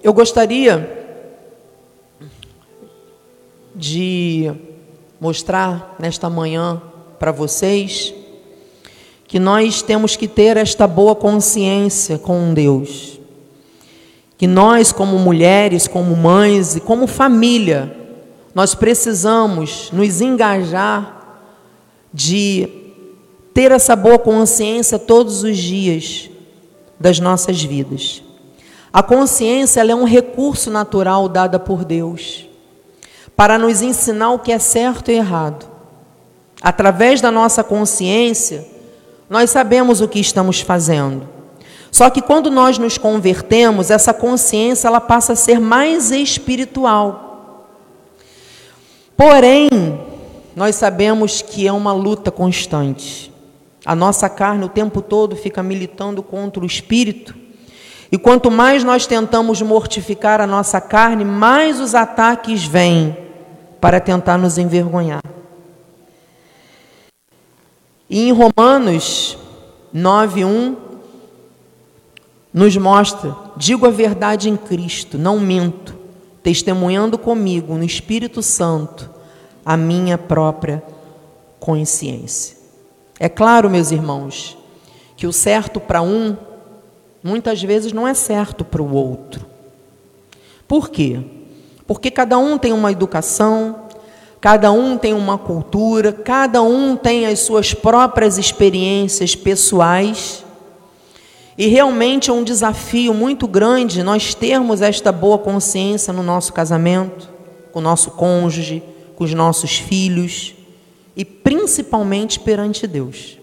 eu 0.01 0.13
gostaria 0.13 0.98
de 3.79 4.51
mostrar 5.21 5.95
nesta 5.97 6.29
manhã 6.29 6.81
para 7.17 7.31
vocês 7.31 8.13
que 9.25 9.39
nós 9.39 9.81
temos 9.81 10.17
que 10.17 10.27
ter 10.27 10.57
esta 10.57 10.85
boa 10.85 11.15
consciência 11.15 12.17
com 12.17 12.53
Deus. 12.53 13.19
Que 14.37 14.47
nós, 14.47 14.91
como 14.91 15.17
mulheres, 15.17 15.87
como 15.87 16.15
mães 16.15 16.75
e 16.75 16.81
como 16.81 17.07
família, 17.07 17.95
nós 18.53 18.75
precisamos 18.75 19.89
nos 19.93 20.19
engajar 20.19 21.41
de 22.13 22.67
ter 23.53 23.71
essa 23.71 23.95
boa 23.95 24.19
consciência 24.19 24.99
todos 24.99 25.43
os 25.43 25.57
dias 25.57 26.29
das 26.99 27.19
nossas 27.19 27.63
vidas. 27.63 28.21
A 28.91 29.01
consciência 29.01 29.79
é 29.81 29.95
um 29.95 30.05
recurso 30.05 30.69
natural 30.69 31.29
dada 31.29 31.57
por 31.59 31.85
Deus 31.85 32.48
para 33.39 33.57
nos 33.57 33.81
ensinar 33.81 34.31
o 34.31 34.39
que 34.39 34.51
é 34.51 34.59
certo 34.59 35.09
e 35.09 35.15
errado. 35.15 35.65
Através 36.61 37.21
da 37.21 37.31
nossa 37.31 37.63
consciência, 37.63 38.67
nós 39.29 39.49
sabemos 39.49 40.01
o 40.01 40.09
que 40.09 40.19
estamos 40.19 40.59
fazendo. 40.59 41.25
Só 41.89 42.09
que 42.09 42.21
quando 42.21 42.51
nós 42.51 42.77
nos 42.77 42.97
convertemos, 42.97 43.89
essa 43.89 44.13
consciência 44.13 44.89
ela 44.89 44.99
passa 44.99 45.31
a 45.31 45.35
ser 45.37 45.57
mais 45.57 46.11
espiritual. 46.11 47.69
Porém, 49.15 49.69
nós 50.53 50.75
sabemos 50.75 51.41
que 51.41 51.65
é 51.65 51.71
uma 51.71 51.93
luta 51.93 52.29
constante. 52.31 53.31
A 53.85 53.95
nossa 53.95 54.27
carne 54.27 54.65
o 54.65 54.69
tempo 54.69 55.01
todo 55.01 55.37
fica 55.37 55.63
militando 55.63 56.21
contra 56.21 56.61
o 56.61 56.65
espírito. 56.65 57.33
E 58.11 58.17
quanto 58.17 58.51
mais 58.51 58.83
nós 58.83 59.07
tentamos 59.07 59.61
mortificar 59.61 60.41
a 60.41 60.47
nossa 60.47 60.81
carne, 60.81 61.23
mais 61.23 61.79
os 61.79 61.95
ataques 61.95 62.65
vêm 62.65 63.28
para 63.79 63.99
tentar 63.99 64.37
nos 64.37 64.57
envergonhar. 64.57 65.23
E 68.09 68.27
em 68.27 68.31
Romanos 68.31 69.37
9:1 69.93 70.75
nos 72.53 72.75
mostra: 72.77 73.35
digo 73.55 73.85
a 73.85 73.91
verdade 73.91 74.49
em 74.49 74.57
Cristo, 74.57 75.17
não 75.17 75.39
minto 75.39 75.97
testemunhando 76.41 77.17
comigo 77.17 77.75
no 77.75 77.83
Espírito 77.83 78.41
Santo 78.41 79.09
a 79.65 79.75
minha 79.77 80.17
própria 80.17 80.81
consciência. 81.59 82.57
É 83.19 83.27
claro, 83.27 83.69
meus 83.69 83.91
irmãos, 83.91 84.57
que 85.15 85.27
o 85.27 85.33
certo 85.33 85.79
para 85.79 86.01
um 86.01 86.35
muitas 87.21 87.61
vezes 87.61 87.91
não 87.91 88.07
é 88.07 88.13
certo 88.13 88.63
para 88.63 88.81
o 88.81 88.93
outro. 88.93 89.45
Por 90.67 90.89
quê? 90.89 91.21
Porque 91.89 92.11
cada 92.11 92.37
um 92.37 92.55
tem 92.55 92.71
uma 92.71 92.91
educação, 92.91 93.85
cada 94.39 94.71
um 94.71 94.95
tem 94.95 95.11
uma 95.11 95.39
cultura, 95.39 96.13
cada 96.13 96.61
um 96.61 96.95
tem 96.95 97.25
as 97.25 97.39
suas 97.39 97.73
próprias 97.73 98.37
experiências 98.37 99.33
pessoais. 99.33 100.45
E 101.57 101.65
realmente 101.65 102.29
é 102.29 102.33
um 102.33 102.43
desafio 102.43 103.11
muito 103.11 103.47
grande 103.47 104.03
nós 104.03 104.35
termos 104.35 104.83
esta 104.83 105.11
boa 105.11 105.39
consciência 105.39 106.13
no 106.13 106.21
nosso 106.21 106.53
casamento, 106.53 107.27
com 107.71 107.79
o 107.79 107.81
nosso 107.81 108.11
cônjuge, 108.11 108.83
com 109.15 109.23
os 109.23 109.33
nossos 109.33 109.79
filhos 109.79 110.53
e 111.17 111.25
principalmente 111.25 112.39
perante 112.39 112.85
Deus. 112.85 113.39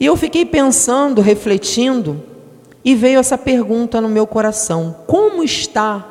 E 0.00 0.06
eu 0.06 0.16
fiquei 0.16 0.44
pensando, 0.44 1.20
refletindo, 1.20 2.20
e 2.84 2.96
veio 2.96 3.20
essa 3.20 3.38
pergunta 3.38 4.00
no 4.00 4.08
meu 4.08 4.26
coração: 4.26 4.96
como 5.06 5.44
está 5.44 6.10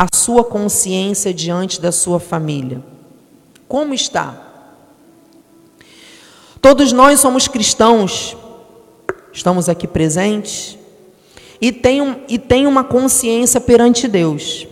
a 0.00 0.06
sua 0.16 0.42
consciência 0.42 1.34
diante 1.34 1.78
da 1.78 1.92
sua 1.92 2.18
família? 2.18 2.82
Como 3.68 3.92
está? 3.92 4.34
Todos 6.58 6.90
nós 6.90 7.20
somos 7.20 7.46
cristãos, 7.46 8.34
estamos 9.30 9.68
aqui 9.68 9.86
presentes, 9.86 10.78
e 11.60 11.70
tem, 11.70 12.24
e 12.30 12.38
tem 12.38 12.66
uma 12.66 12.82
consciência 12.82 13.60
perante 13.60 14.08
Deus. 14.08 14.66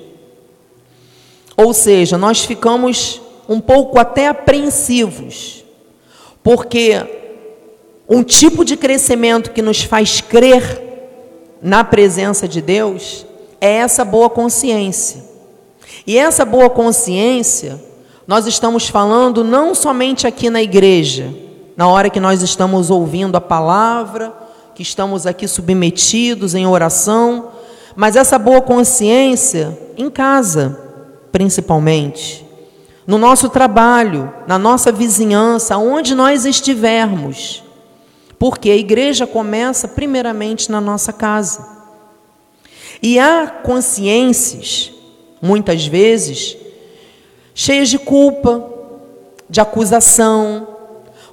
Ou 1.58 1.74
seja, 1.74 2.16
nós 2.16 2.42
ficamos 2.46 3.20
um 3.46 3.60
pouco 3.60 3.98
até 3.98 4.28
apreensivos, 4.28 5.62
porque 6.42 7.04
um 8.08 8.22
tipo 8.22 8.64
de 8.64 8.78
crescimento 8.78 9.50
que 9.50 9.60
nos 9.60 9.82
faz 9.82 10.22
crer 10.22 10.80
na 11.60 11.84
presença 11.84 12.48
de 12.48 12.62
Deus 12.62 13.26
é 13.60 13.74
essa 13.76 14.04
boa 14.04 14.30
consciência. 14.30 15.24
E 16.06 16.16
essa 16.16 16.44
boa 16.44 16.70
consciência, 16.70 17.82
nós 18.26 18.46
estamos 18.46 18.88
falando 18.88 19.44
não 19.44 19.74
somente 19.74 20.26
aqui 20.26 20.50
na 20.50 20.62
igreja, 20.62 21.32
na 21.76 21.86
hora 21.88 22.10
que 22.10 22.20
nós 22.20 22.42
estamos 22.42 22.90
ouvindo 22.90 23.36
a 23.36 23.40
palavra, 23.40 24.32
que 24.74 24.82
estamos 24.82 25.26
aqui 25.26 25.46
submetidos 25.46 26.54
em 26.54 26.66
oração, 26.66 27.48
mas 27.94 28.16
essa 28.16 28.38
boa 28.38 28.60
consciência 28.60 29.78
em 29.96 30.08
casa 30.08 30.88
principalmente, 31.32 32.44
no 33.06 33.16
nosso 33.16 33.48
trabalho, 33.48 34.32
na 34.46 34.58
nossa 34.58 34.90
vizinhança, 34.90 35.76
onde 35.76 36.14
nós 36.14 36.44
estivermos. 36.44 37.62
Porque 38.38 38.70
a 38.70 38.76
igreja 38.76 39.26
começa 39.26 39.88
primeiramente 39.88 40.70
na 40.70 40.80
nossa 40.80 41.12
casa. 41.12 41.77
E 43.02 43.18
há 43.18 43.46
consciências, 43.46 44.92
muitas 45.40 45.86
vezes, 45.86 46.56
cheias 47.54 47.88
de 47.88 47.98
culpa, 47.98 48.68
de 49.48 49.60
acusação, 49.60 50.66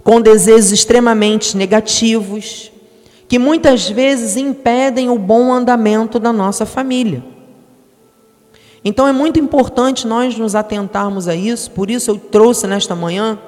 com 0.04 0.22
desejos 0.22 0.72
extremamente 0.72 1.58
negativos, 1.58 2.72
que 3.28 3.40
muitas 3.40 3.90
vezes 3.90 4.38
impedem 4.38 5.10
o 5.10 5.18
bom 5.18 5.52
andamento 5.52 6.20
da 6.20 6.32
nossa 6.32 6.66
família. 6.66 7.24
Então 8.84 9.08
é 9.08 9.12
muito 9.12 9.40
importante 9.40 10.06
nós 10.06 10.38
nos 10.38 10.54
atentarmos 10.54 11.28
a 11.28 11.36
isso, 11.36 11.72
por 11.72 11.90
isso 11.90 12.12
eu 12.12 12.20
trouxe 12.20 12.68
nesta 12.68 12.96
manhã 12.96 13.40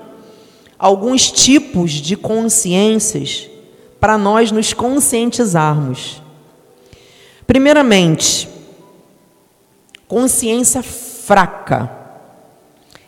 alguns 0.80 1.32
tipos 1.32 1.92
de 1.92 2.16
consciências 2.16 3.48
para 4.00 4.18
nós 4.18 4.52
nos 4.52 4.74
conscientizarmos. 4.74 6.24
Primeiramente, 7.48 8.50
consciência 10.06 10.84
fraca. 10.84 11.90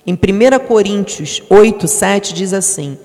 Em 0.07 0.13
1 0.13 0.65
Coríntios 0.65 1.43
8, 1.49 1.87
7 1.87 2.33
diz 2.33 2.53
assim: 2.53 2.97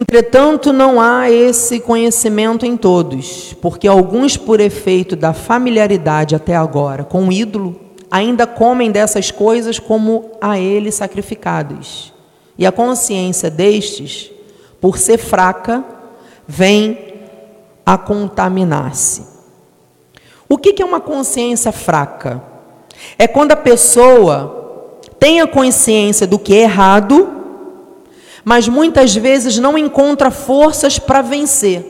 Entretanto, 0.00 0.72
não 0.72 0.98
há 0.98 1.30
esse 1.30 1.80
conhecimento 1.80 2.64
em 2.64 2.78
todos, 2.78 3.54
porque 3.60 3.86
alguns, 3.86 4.38
por 4.38 4.58
efeito 4.58 5.14
da 5.14 5.34
familiaridade 5.34 6.34
até 6.34 6.56
agora 6.56 7.04
com 7.04 7.28
o 7.28 7.32
ídolo, 7.32 7.78
ainda 8.10 8.46
comem 8.46 8.90
dessas 8.90 9.30
coisas 9.30 9.78
como 9.78 10.32
a 10.40 10.58
ele 10.58 10.90
sacrificadas. 10.90 12.10
E 12.56 12.64
a 12.64 12.72
consciência 12.72 13.50
destes, 13.50 14.30
por 14.80 14.96
ser 14.96 15.18
fraca, 15.18 15.84
vem 16.48 16.98
a 17.84 17.98
contaminar-se. 17.98 19.35
O 20.48 20.56
que 20.56 20.80
é 20.80 20.84
uma 20.84 21.00
consciência 21.00 21.72
fraca? 21.72 22.42
É 23.18 23.26
quando 23.26 23.52
a 23.52 23.56
pessoa 23.56 25.00
tem 25.18 25.40
a 25.40 25.46
consciência 25.46 26.26
do 26.26 26.38
que 26.38 26.54
é 26.54 26.62
errado, 26.62 27.28
mas 28.44 28.68
muitas 28.68 29.14
vezes 29.14 29.58
não 29.58 29.76
encontra 29.76 30.30
forças 30.30 30.98
para 30.98 31.20
vencer. 31.20 31.84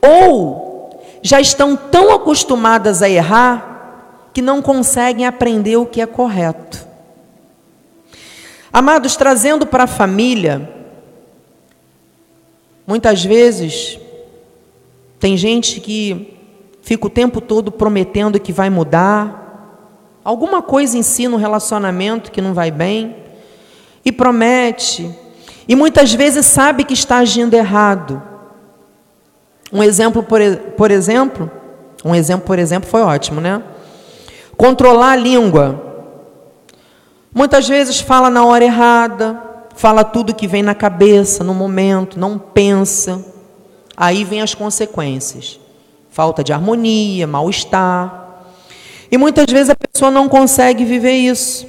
Ou 0.00 1.02
já 1.22 1.40
estão 1.40 1.76
tão 1.76 2.12
acostumadas 2.12 3.02
a 3.02 3.08
errar 3.08 4.28
que 4.32 4.42
não 4.42 4.60
conseguem 4.60 5.26
aprender 5.26 5.76
o 5.76 5.86
que 5.86 6.00
é 6.00 6.06
correto. 6.06 6.86
Amados, 8.72 9.14
trazendo 9.14 9.66
para 9.66 9.84
a 9.84 9.86
família, 9.86 10.68
muitas 12.86 13.24
vezes 13.24 13.98
tem 15.20 15.36
gente 15.36 15.80
que 15.80 16.33
fica 16.84 17.06
o 17.06 17.10
tempo 17.10 17.40
todo 17.40 17.72
prometendo 17.72 18.38
que 18.38 18.52
vai 18.52 18.68
mudar, 18.68 20.20
alguma 20.22 20.60
coisa 20.60 20.98
ensina 20.98 21.30
no 21.30 21.38
relacionamento 21.38 22.30
que 22.30 22.42
não 22.42 22.52
vai 22.52 22.70
bem, 22.70 23.16
e 24.04 24.12
promete, 24.12 25.10
e 25.66 25.74
muitas 25.74 26.12
vezes 26.12 26.44
sabe 26.44 26.84
que 26.84 26.92
está 26.92 27.16
agindo 27.16 27.54
errado. 27.54 28.22
Um 29.72 29.82
exemplo, 29.82 30.22
por, 30.22 30.40
por 30.76 30.90
exemplo, 30.90 31.50
um 32.04 32.14
exemplo, 32.14 32.46
por 32.46 32.58
exemplo, 32.58 32.88
foi 32.88 33.00
ótimo, 33.00 33.40
né? 33.40 33.62
Controlar 34.54 35.12
a 35.12 35.16
língua. 35.16 35.82
Muitas 37.34 37.66
vezes 37.66 37.98
fala 37.98 38.28
na 38.28 38.44
hora 38.44 38.62
errada, 38.62 39.42
fala 39.74 40.04
tudo 40.04 40.34
que 40.34 40.46
vem 40.46 40.62
na 40.62 40.74
cabeça, 40.74 41.42
no 41.42 41.54
momento, 41.54 42.20
não 42.20 42.38
pensa. 42.38 43.24
Aí 43.96 44.22
vem 44.22 44.42
as 44.42 44.54
consequências: 44.54 45.58
falta 46.14 46.44
de 46.44 46.52
harmonia, 46.52 47.26
mal-estar. 47.26 48.44
E 49.10 49.18
muitas 49.18 49.46
vezes 49.50 49.68
a 49.68 49.74
pessoa 49.74 50.12
não 50.12 50.28
consegue 50.28 50.84
viver 50.84 51.14
isso. 51.14 51.66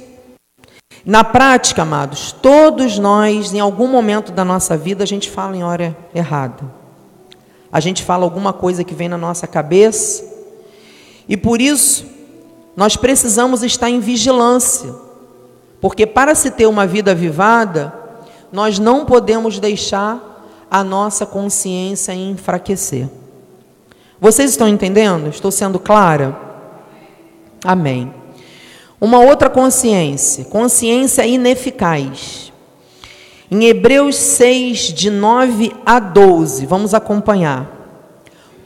Na 1.04 1.24
prática, 1.24 1.82
amados, 1.82 2.30
todos 2.30 2.96
nós, 2.96 3.52
em 3.52 3.58
algum 3.58 3.88
momento 3.88 4.30
da 4.30 4.44
nossa 4.44 4.76
vida, 4.76 5.02
a 5.02 5.06
gente 5.06 5.28
fala 5.28 5.56
em 5.56 5.64
hora 5.64 5.96
errada. 6.14 6.62
A 7.72 7.80
gente 7.80 8.04
fala 8.04 8.22
alguma 8.22 8.52
coisa 8.52 8.84
que 8.84 8.94
vem 8.94 9.08
na 9.08 9.18
nossa 9.18 9.48
cabeça. 9.48 10.24
E 11.28 11.36
por 11.36 11.60
isso, 11.60 12.06
nós 12.76 12.96
precisamos 12.96 13.64
estar 13.64 13.90
em 13.90 13.98
vigilância, 13.98 14.94
porque 15.80 16.06
para 16.06 16.36
se 16.36 16.52
ter 16.52 16.66
uma 16.66 16.86
vida 16.86 17.10
avivada, 17.10 17.92
nós 18.52 18.78
não 18.78 19.04
podemos 19.04 19.58
deixar 19.58 20.66
a 20.70 20.84
nossa 20.84 21.26
consciência 21.26 22.14
enfraquecer. 22.14 23.08
Vocês 24.20 24.50
estão 24.50 24.66
entendendo? 24.66 25.28
Estou 25.28 25.50
sendo 25.50 25.78
clara? 25.78 26.38
Amém. 27.62 28.12
Uma 28.98 29.20
outra 29.20 29.50
consciência, 29.50 30.44
consciência 30.46 31.26
ineficaz. 31.26 32.50
Em 33.50 33.64
Hebreus 33.66 34.16
6, 34.16 34.92
de 34.94 35.10
9 35.10 35.72
a 35.84 36.00
12, 36.00 36.64
vamos 36.64 36.94
acompanhar. 36.94 37.70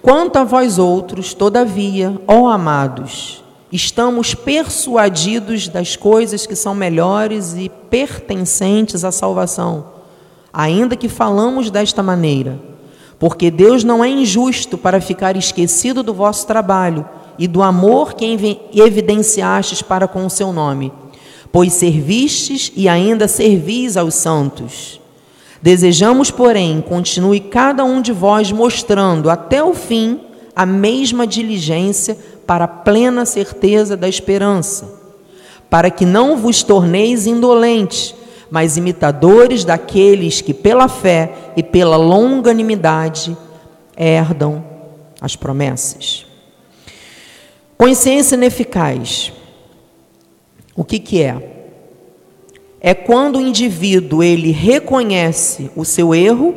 Quanto 0.01 0.37
a 0.37 0.45
vós 0.45 0.79
outros, 0.79 1.35
todavia, 1.35 2.19
ó 2.27 2.49
amados, 2.49 3.45
estamos 3.73 4.35
persuadidos 4.35 5.69
das 5.69 5.97
coisas 5.97 6.47
que 6.47 6.57
são 6.57 6.75
melhores 6.75 7.55
e 7.55 7.69
pertencentes 7.69 9.05
à 9.05 9.13
salvação, 9.13 9.85
ainda 10.53 10.97
que 10.97 11.09
falamos 11.09 11.71
desta 11.71 12.03
maneira. 12.03 12.70
Porque 13.21 13.51
Deus 13.51 13.85
não 13.85 14.03
é 14.03 14.09
injusto 14.09 14.79
para 14.79 14.99
ficar 14.99 15.37
esquecido 15.37 16.03
do 16.03 16.15
vosso 16.15 16.47
trabalho 16.47 17.07
e 17.39 17.47
do 17.47 17.63
amor 17.63 18.15
que 18.15 18.25
evidenciastes 18.75 19.83
para 19.83 20.09
com 20.09 20.25
o 20.25 20.31
seu 20.31 20.55
nome, 20.55 20.91
pois 21.53 21.75
servistes 21.75 22.73
e 22.75 22.89
ainda 22.89 23.29
servis 23.29 23.99
aos 23.99 24.15
santos. 24.15 24.99
Desejamos, 25.61 26.31
porém, 26.31 26.81
continue 26.81 27.41
cada 27.41 27.85
um 27.85 28.01
de 28.01 28.11
vós 28.11 28.51
mostrando 28.51 29.29
até 29.29 29.63
o 29.63 29.75
fim 29.75 30.19
a 30.57 30.65
mesma 30.65 31.27
diligência 31.27 32.17
para 32.47 32.65
a 32.65 32.69
plena 32.69 33.27
certeza 33.27 33.99
da 33.99 34.09
esperança, 34.09 34.99
para 35.69 35.91
que 35.91 36.07
não 36.07 36.39
vos 36.39 36.63
torneis 36.63 37.27
indolentes, 37.27 38.15
mas 38.51 38.77
imitadores 38.77 39.65
daqueles 39.65 40.41
que 40.41 40.53
pela 40.53 40.89
fé 40.89 41.33
e 41.57 41.63
pela 41.63 41.97
longanimidade 41.97 43.37
herdam 43.97 44.65
as 45.21 45.37
promessas. 45.37 46.27
Consciência 47.77 48.35
ineficaz. 48.35 49.33
O 50.75 50.85
que, 50.85 50.99
que 50.99 51.23
é? 51.23 51.37
É 52.81 52.95
quando 52.95 53.37
o 53.37 53.41
indivíduo 53.41 54.23
ele 54.23 54.51
reconhece 54.51 55.71
o 55.77 55.85
seu 55.85 56.15
erro, 56.15 56.55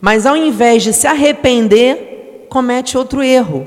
mas 0.00 0.26
ao 0.26 0.36
invés 0.36 0.84
de 0.84 0.92
se 0.92 1.06
arrepender, 1.06 2.46
comete 2.48 2.96
outro 2.96 3.22
erro, 3.22 3.66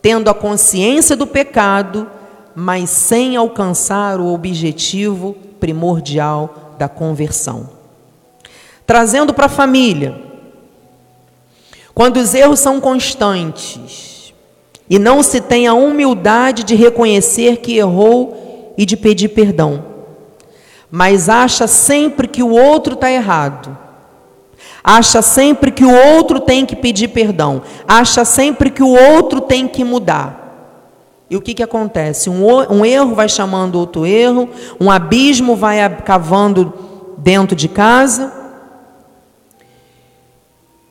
tendo 0.00 0.30
a 0.30 0.34
consciência 0.34 1.14
do 1.14 1.26
pecado, 1.26 2.10
mas 2.58 2.88
sem 2.88 3.36
alcançar 3.36 4.18
o 4.18 4.32
objetivo 4.32 5.36
primordial 5.60 6.74
da 6.78 6.88
conversão. 6.88 7.68
Trazendo 8.86 9.34
para 9.34 9.44
a 9.44 9.50
família, 9.50 10.18
quando 11.94 12.16
os 12.16 12.34
erros 12.34 12.58
são 12.58 12.80
constantes 12.80 14.32
e 14.88 14.98
não 14.98 15.22
se 15.22 15.38
tem 15.42 15.66
a 15.66 15.74
humildade 15.74 16.64
de 16.64 16.74
reconhecer 16.74 17.58
que 17.58 17.76
errou 17.76 18.74
e 18.78 18.86
de 18.86 18.96
pedir 18.96 19.28
perdão, 19.28 19.84
mas 20.90 21.28
acha 21.28 21.66
sempre 21.66 22.26
que 22.26 22.42
o 22.42 22.50
outro 22.50 22.94
está 22.94 23.10
errado, 23.10 23.76
acha 24.82 25.20
sempre 25.20 25.70
que 25.70 25.84
o 25.84 25.92
outro 25.92 26.40
tem 26.40 26.64
que 26.64 26.76
pedir 26.76 27.08
perdão, 27.08 27.60
acha 27.86 28.24
sempre 28.24 28.70
que 28.70 28.82
o 28.82 28.88
outro 28.88 29.42
tem 29.42 29.68
que 29.68 29.84
mudar. 29.84 30.45
E 31.28 31.36
o 31.36 31.40
que, 31.40 31.54
que 31.54 31.62
acontece? 31.62 32.30
Um, 32.30 32.44
um 32.70 32.84
erro 32.84 33.14
vai 33.14 33.28
chamando 33.28 33.76
outro 33.76 34.06
erro, 34.06 34.48
um 34.80 34.90
abismo 34.90 35.56
vai 35.56 35.78
cavando 36.02 36.72
dentro 37.18 37.56
de 37.56 37.68
casa 37.68 38.32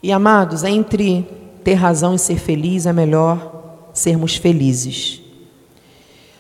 e 0.06 0.12
amados, 0.12 0.64
entre 0.64 1.28
ter 1.64 1.74
razão 1.74 2.14
e 2.14 2.20
ser 2.20 2.38
feliz 2.38 2.86
é 2.86 2.94
melhor 2.94 3.90
sermos 3.92 4.36
felizes. 4.36 5.20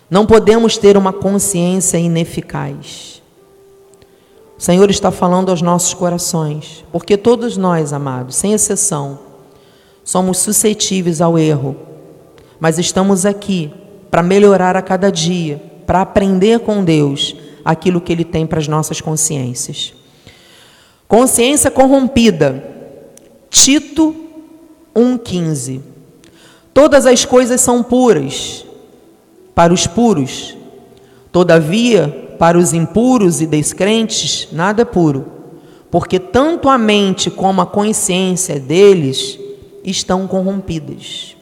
Não 0.07 0.23
podemos 0.23 0.77
ter 0.77 0.95
uma 0.95 1.11
consciência 1.11 1.97
ineficaz. 1.97 3.23
O 4.55 4.61
Senhor 4.61 4.87
está 4.91 5.09
falando 5.09 5.49
aos 5.49 5.63
nossos 5.63 5.95
corações, 5.95 6.85
porque 6.91 7.17
todos 7.17 7.57
nós, 7.57 7.91
amados, 7.91 8.35
sem 8.35 8.53
exceção, 8.53 9.17
somos 10.03 10.37
suscetíveis 10.37 11.19
ao 11.19 11.35
erro, 11.35 11.75
mas 12.59 12.77
estamos 12.77 13.25
aqui 13.25 13.73
para 14.15 14.23
melhorar 14.23 14.77
a 14.77 14.81
cada 14.81 15.11
dia, 15.11 15.61
para 15.85 15.99
aprender 15.99 16.61
com 16.61 16.85
Deus 16.85 17.35
aquilo 17.65 17.99
que 17.99 18.13
Ele 18.13 18.23
tem 18.23 18.47
para 18.47 18.59
as 18.59 18.65
nossas 18.65 19.01
consciências. 19.01 19.93
Consciência 21.05 21.69
corrompida 21.69 22.63
Tito 23.49 24.15
1,15. 24.95 25.81
Todas 26.73 27.05
as 27.05 27.25
coisas 27.25 27.59
são 27.59 27.83
puras 27.83 28.65
para 29.53 29.73
os 29.73 29.85
puros, 29.85 30.55
todavia, 31.29 32.35
para 32.39 32.57
os 32.57 32.71
impuros 32.71 33.41
e 33.41 33.45
descrentes, 33.45 34.47
nada 34.49 34.83
é 34.83 34.85
puro, 34.85 35.25
porque 35.91 36.21
tanto 36.21 36.69
a 36.69 36.77
mente 36.77 37.29
como 37.29 37.59
a 37.59 37.65
consciência 37.65 38.61
deles 38.61 39.37
estão 39.83 40.25
corrompidas. 40.25 41.34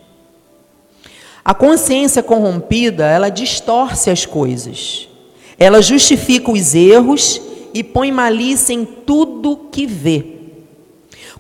A 1.45 1.53
consciência 1.53 2.23
corrompida, 2.23 3.05
ela 3.05 3.29
distorce 3.29 4.09
as 4.09 4.25
coisas, 4.25 5.09
ela 5.57 5.81
justifica 5.81 6.51
os 6.51 6.73
erros 6.73 7.41
e 7.73 7.83
põe 7.83 8.11
malícia 8.11 8.73
em 8.73 8.85
tudo 8.85 9.67
que 9.71 9.85
vê. 9.85 10.25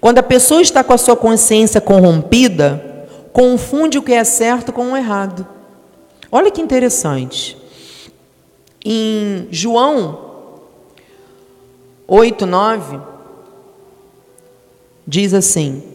Quando 0.01 0.19
a 0.19 0.23
pessoa 0.23 0.61
está 0.61 0.83
com 0.83 0.91
a 0.91 0.97
sua 0.97 1.15
consciência 1.15 1.79
corrompida, 1.79 3.07
confunde 3.31 3.97
o 3.97 4.01
que 4.01 4.11
é 4.11 4.23
certo 4.25 4.73
com 4.73 4.91
o 4.91 4.97
errado. 4.97 5.47
Olha 6.29 6.51
que 6.51 6.61
interessante. 6.61 7.57
Em 8.83 9.47
João 9.49 10.19
8, 12.05 12.45
9, 12.45 12.99
diz 15.07 15.33
assim: 15.33 15.92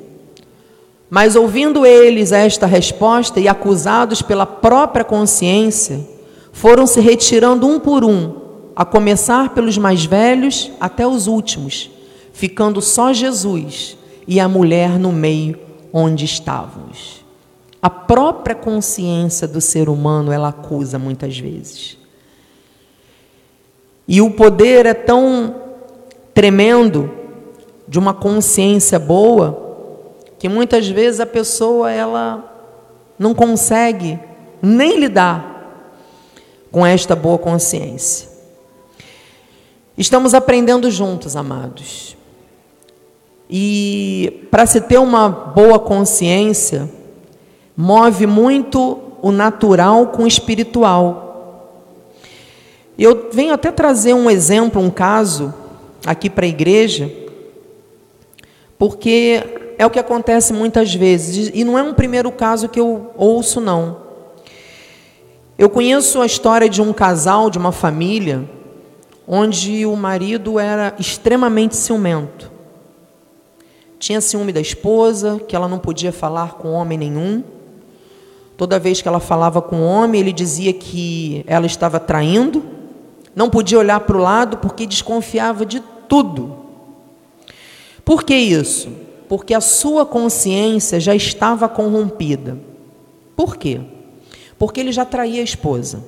Mas 1.10 1.36
ouvindo 1.36 1.86
eles 1.86 2.32
esta 2.32 2.66
resposta 2.66 3.40
e 3.40 3.48
acusados 3.48 4.20
pela 4.20 4.44
própria 4.44 5.04
consciência, 5.04 6.06
foram 6.52 6.86
se 6.86 7.00
retirando 7.00 7.66
um 7.66 7.80
por 7.80 8.04
um, 8.04 8.34
a 8.76 8.84
começar 8.84 9.54
pelos 9.54 9.78
mais 9.78 10.04
velhos 10.04 10.70
até 10.78 11.06
os 11.06 11.26
últimos, 11.26 11.90
ficando 12.32 12.82
só 12.82 13.12
Jesus 13.12 13.96
e 14.26 14.38
a 14.38 14.48
mulher 14.48 14.98
no 14.98 15.10
meio 15.10 15.58
onde 15.92 16.24
estávamos. 16.24 17.24
A 17.80 17.88
própria 17.88 18.54
consciência 18.54 19.48
do 19.48 19.60
ser 19.60 19.88
humano 19.88 20.30
ela 20.30 20.48
acusa 20.48 20.98
muitas 20.98 21.38
vezes. 21.38 21.96
E 24.06 24.20
o 24.20 24.30
poder 24.32 24.84
é 24.84 24.94
tão 24.94 25.54
tremendo 26.34 27.10
de 27.86 27.98
uma 27.98 28.12
consciência 28.12 28.98
boa 28.98 29.67
que 30.38 30.48
muitas 30.48 30.88
vezes 30.88 31.20
a 31.20 31.26
pessoa 31.26 31.90
ela 31.90 32.44
não 33.18 33.34
consegue 33.34 34.18
nem 34.62 34.98
lidar 34.98 35.58
com 36.70 36.86
esta 36.86 37.16
boa 37.16 37.38
consciência. 37.38 38.28
Estamos 39.96 40.34
aprendendo 40.34 40.90
juntos, 40.90 41.34
amados. 41.34 42.16
E 43.50 44.46
para 44.50 44.66
se 44.66 44.80
ter 44.80 44.98
uma 44.98 45.28
boa 45.28 45.78
consciência, 45.78 46.88
move 47.76 48.26
muito 48.26 49.00
o 49.20 49.32
natural 49.32 50.08
com 50.08 50.22
o 50.22 50.26
espiritual. 50.26 51.26
Eu 52.96 53.30
venho 53.32 53.54
até 53.54 53.72
trazer 53.72 54.12
um 54.12 54.30
exemplo, 54.30 54.80
um 54.80 54.90
caso 54.90 55.52
aqui 56.06 56.28
para 56.28 56.44
a 56.44 56.48
igreja, 56.48 57.10
porque 58.78 59.57
é 59.78 59.86
o 59.86 59.90
que 59.90 60.00
acontece 60.00 60.52
muitas 60.52 60.92
vezes, 60.92 61.52
e 61.54 61.62
não 61.62 61.78
é 61.78 61.82
um 61.82 61.94
primeiro 61.94 62.32
caso 62.32 62.68
que 62.68 62.80
eu 62.80 63.12
ouço, 63.16 63.60
não. 63.60 64.08
Eu 65.56 65.70
conheço 65.70 66.20
a 66.20 66.26
história 66.26 66.68
de 66.68 66.82
um 66.82 66.92
casal, 66.92 67.48
de 67.48 67.58
uma 67.58 67.70
família, 67.70 68.44
onde 69.26 69.86
o 69.86 69.94
marido 69.94 70.58
era 70.58 70.94
extremamente 70.98 71.76
ciumento. 71.76 72.50
Tinha 74.00 74.20
ciúme 74.20 74.52
da 74.52 74.60
esposa, 74.60 75.40
que 75.46 75.54
ela 75.54 75.68
não 75.68 75.78
podia 75.78 76.12
falar 76.12 76.54
com 76.54 76.72
homem 76.72 76.98
nenhum. 76.98 77.44
Toda 78.56 78.78
vez 78.80 79.00
que 79.00 79.06
ela 79.06 79.20
falava 79.20 79.62
com 79.62 79.80
homem, 79.82 80.20
ele 80.20 80.32
dizia 80.32 80.72
que 80.72 81.44
ela 81.46 81.66
estava 81.66 82.00
traindo. 82.00 82.64
Não 83.34 83.48
podia 83.48 83.78
olhar 83.78 84.00
para 84.00 84.16
o 84.16 84.20
lado 84.20 84.56
porque 84.56 84.86
desconfiava 84.86 85.64
de 85.64 85.80
tudo. 86.08 86.56
Por 88.04 88.24
que 88.24 88.34
isso? 88.34 89.07
Porque 89.28 89.54
a 89.54 89.60
sua 89.60 90.06
consciência 90.06 90.98
já 90.98 91.14
estava 91.14 91.68
corrompida. 91.68 92.58
Por 93.36 93.56
quê? 93.56 93.80
Porque 94.58 94.80
ele 94.80 94.90
já 94.90 95.04
traía 95.04 95.40
a 95.40 95.44
esposa. 95.44 96.02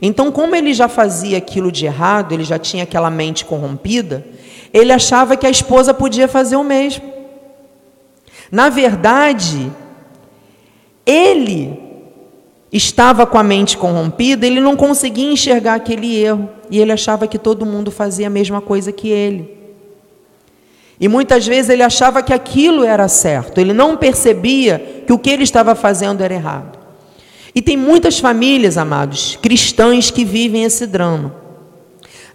Então, 0.00 0.32
como 0.32 0.56
ele 0.56 0.72
já 0.74 0.88
fazia 0.88 1.38
aquilo 1.38 1.70
de 1.70 1.86
errado, 1.86 2.32
ele 2.32 2.44
já 2.44 2.58
tinha 2.58 2.84
aquela 2.84 3.10
mente 3.10 3.44
corrompida, 3.44 4.24
ele 4.72 4.92
achava 4.92 5.36
que 5.36 5.46
a 5.46 5.50
esposa 5.50 5.94
podia 5.94 6.26
fazer 6.26 6.56
o 6.56 6.64
mesmo. 6.64 7.04
Na 8.50 8.68
verdade, 8.68 9.70
ele 11.06 11.78
estava 12.72 13.24
com 13.26 13.38
a 13.38 13.42
mente 13.42 13.76
corrompida, 13.78 14.46
ele 14.46 14.60
não 14.60 14.76
conseguia 14.76 15.30
enxergar 15.30 15.74
aquele 15.74 16.16
erro 16.16 16.48
e 16.70 16.80
ele 16.80 16.90
achava 16.90 17.26
que 17.26 17.38
todo 17.38 17.64
mundo 17.64 17.90
fazia 17.90 18.26
a 18.26 18.30
mesma 18.30 18.60
coisa 18.60 18.90
que 18.90 19.08
ele. 19.08 19.63
E 21.00 21.08
muitas 21.08 21.46
vezes 21.46 21.70
ele 21.70 21.82
achava 21.82 22.22
que 22.22 22.32
aquilo 22.32 22.84
era 22.84 23.08
certo, 23.08 23.58
ele 23.58 23.72
não 23.72 23.96
percebia 23.96 25.02
que 25.06 25.12
o 25.12 25.18
que 25.18 25.30
ele 25.30 25.42
estava 25.42 25.74
fazendo 25.74 26.22
era 26.22 26.34
errado. 26.34 26.78
E 27.54 27.62
tem 27.62 27.76
muitas 27.76 28.18
famílias, 28.18 28.76
amados, 28.76 29.38
cristãs 29.40 30.10
que 30.10 30.24
vivem 30.24 30.64
esse 30.64 30.86
drama. 30.86 31.34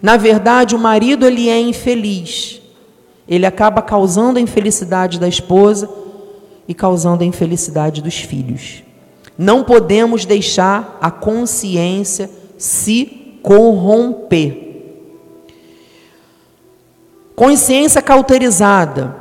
Na 0.00 0.16
verdade, 0.16 0.74
o 0.74 0.78
marido 0.78 1.26
ele 1.26 1.48
é 1.48 1.60
infeliz. 1.60 2.60
Ele 3.28 3.44
acaba 3.44 3.82
causando 3.82 4.38
a 4.38 4.42
infelicidade 4.42 5.20
da 5.20 5.28
esposa 5.28 5.88
e 6.66 6.72
causando 6.72 7.22
a 7.22 7.26
infelicidade 7.26 8.02
dos 8.02 8.16
filhos. 8.16 8.82
Não 9.36 9.62
podemos 9.62 10.24
deixar 10.24 10.98
a 11.00 11.10
consciência 11.10 12.30
se 12.56 13.38
corromper. 13.42 14.69
Consciência 17.40 18.02
cauterizada. 18.02 19.16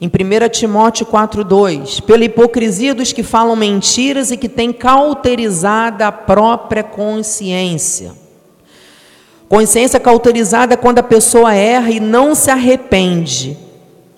Em 0.00 0.06
1 0.06 0.48
Timóteo 0.48 1.04
4,2, 1.04 2.00
pela 2.00 2.24
hipocrisia 2.24 2.94
dos 2.94 3.12
que 3.12 3.22
falam 3.22 3.54
mentiras 3.54 4.30
e 4.30 4.38
que 4.38 4.48
têm 4.48 4.72
cauterizada 4.72 6.06
a 6.06 6.10
própria 6.10 6.82
consciência. 6.82 8.12
Consciência 9.50 10.00
cauterizada 10.00 10.72
é 10.72 10.76
quando 10.78 11.00
a 11.00 11.02
pessoa 11.02 11.54
erra 11.54 11.90
e 11.90 12.00
não 12.00 12.34
se 12.34 12.50
arrepende. 12.50 13.54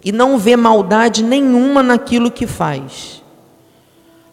e 0.05 0.12
não 0.12 0.38
vê 0.38 0.55
maldade 0.55 1.25
nenhuma 1.25 1.83
naquilo 1.83 2.31
que 2.31 2.47
faz. 2.47 3.21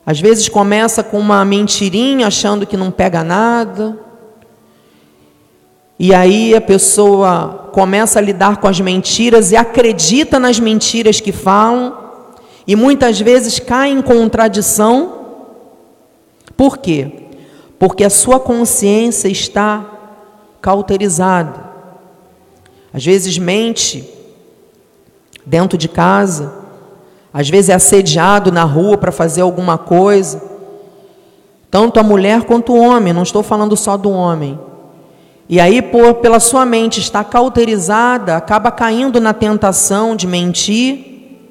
Às 0.06 0.20
vezes 0.20 0.48
começa 0.48 1.02
com 1.02 1.18
uma 1.18 1.44
mentirinha, 1.44 2.28
achando 2.28 2.68
que 2.68 2.78
não 2.78 2.92
pega 2.92 3.24
nada. 3.24 4.11
E 6.04 6.16
aí 6.16 6.56
a 6.56 6.60
pessoa 6.60 7.70
começa 7.72 8.18
a 8.18 8.22
lidar 8.24 8.58
com 8.58 8.68
as 8.68 8.80
mentiras 8.80 9.52
e 9.52 9.56
acredita 9.56 10.40
nas 10.40 10.60
mentiras 10.60 11.20
que 11.20 11.32
falam, 11.32 11.96
e 12.66 12.76
muitas 12.76 13.22
vezes 13.22 13.60
cai 13.60 13.92
em 13.92 14.02
contradição. 14.02 15.14
Por 16.58 16.80
quê? 16.80 17.28
Porque 17.78 18.04
a 18.04 18.10
sua 18.10 18.40
consciência 18.40 19.28
está 19.28 19.86
cauterizada. 20.60 21.70
Às 22.92 23.06
vezes 23.06 23.38
mente 23.38 24.12
dentro 25.46 25.78
de 25.78 25.88
casa, 25.88 26.52
às 27.32 27.48
vezes 27.48 27.70
é 27.70 27.76
assediado 27.76 28.52
na 28.52 28.64
rua 28.64 28.98
para 28.98 29.12
fazer 29.12 29.42
alguma 29.42 29.78
coisa. 29.78 30.42
Tanto 31.70 32.00
a 32.00 32.04
mulher 32.04 32.42
quanto 32.46 32.74
o 32.74 32.82
homem, 32.82 33.14
não 33.14 33.22
estou 33.22 33.44
falando 33.44 33.78
só 33.78 33.96
do 33.98 34.10
homem. 34.10 34.71
E 35.52 35.60
aí, 35.60 35.82
por, 35.82 36.14
pela 36.16 36.40
sua 36.40 36.66
mente 36.66 37.02
estar 37.02 37.26
cauterizada, 37.26 38.38
acaba 38.38 38.72
caindo 38.72 39.20
na 39.20 39.34
tentação 39.34 40.16
de 40.16 40.26
mentir, 40.26 41.42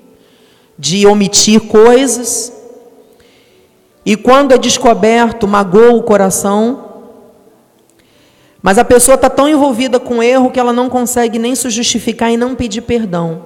de 0.79 1.07
omitir 1.07 1.61
coisas. 1.69 2.51
E 4.07 4.17
quando 4.17 4.53
é 4.53 4.59
descoberto, 4.59 5.47
magoa 5.47 5.93
o 5.93 6.03
coração. 6.03 6.83
Mas 8.63 8.79
a 8.79 8.85
pessoa 8.87 9.17
está 9.17 9.29
tão 9.29 9.47
envolvida 9.47 10.01
com 10.01 10.17
o 10.17 10.23
erro 10.23 10.51
que 10.51 10.59
ela 10.59 10.73
não 10.73 10.89
consegue 10.89 11.39
nem 11.39 11.55
se 11.55 11.69
justificar 11.69 12.33
e 12.33 12.39
não 12.39 12.55
pedir 12.55 12.81
perdão. 12.81 13.43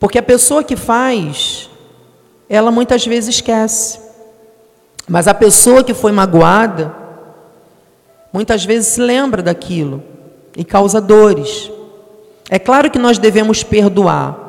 Porque 0.00 0.18
a 0.18 0.22
pessoa 0.24 0.64
que 0.64 0.74
faz, 0.74 1.70
ela 2.48 2.72
muitas 2.72 3.06
vezes 3.06 3.36
esquece. 3.36 4.00
Mas 5.06 5.28
a 5.28 5.34
pessoa 5.34 5.84
que 5.84 5.94
foi 5.94 6.10
magoada, 6.10 7.05
muitas 8.32 8.64
vezes 8.64 8.94
se 8.94 9.00
lembra 9.00 9.42
daquilo 9.42 10.02
e 10.56 10.64
causa 10.64 11.00
dores. 11.00 11.70
É 12.48 12.58
claro 12.58 12.90
que 12.90 12.98
nós 12.98 13.18
devemos 13.18 13.62
perdoar. 13.62 14.44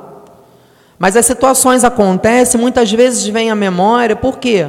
Mas 0.99 1.15
as 1.15 1.25
situações 1.25 1.83
acontecem, 1.83 2.59
muitas 2.59 2.91
vezes 2.91 3.25
vem 3.27 3.51
à 3.51 3.55
memória, 3.55 4.15
por 4.15 4.39
quê? 4.39 4.67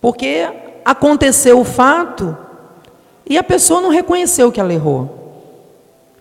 Porque 0.00 0.48
aconteceu 0.84 1.60
o 1.60 1.64
fato 1.64 2.36
e 3.28 3.36
a 3.36 3.42
pessoa 3.42 3.80
não 3.80 3.90
reconheceu 3.90 4.50
que 4.50 4.60
ela 4.60 4.72
errou. 4.72 5.42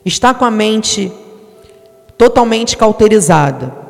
Está 0.03 0.33
com 0.33 0.43
a 0.43 0.51
mente 0.51 1.11
totalmente 2.17 2.75
cauterizada. 2.75 3.85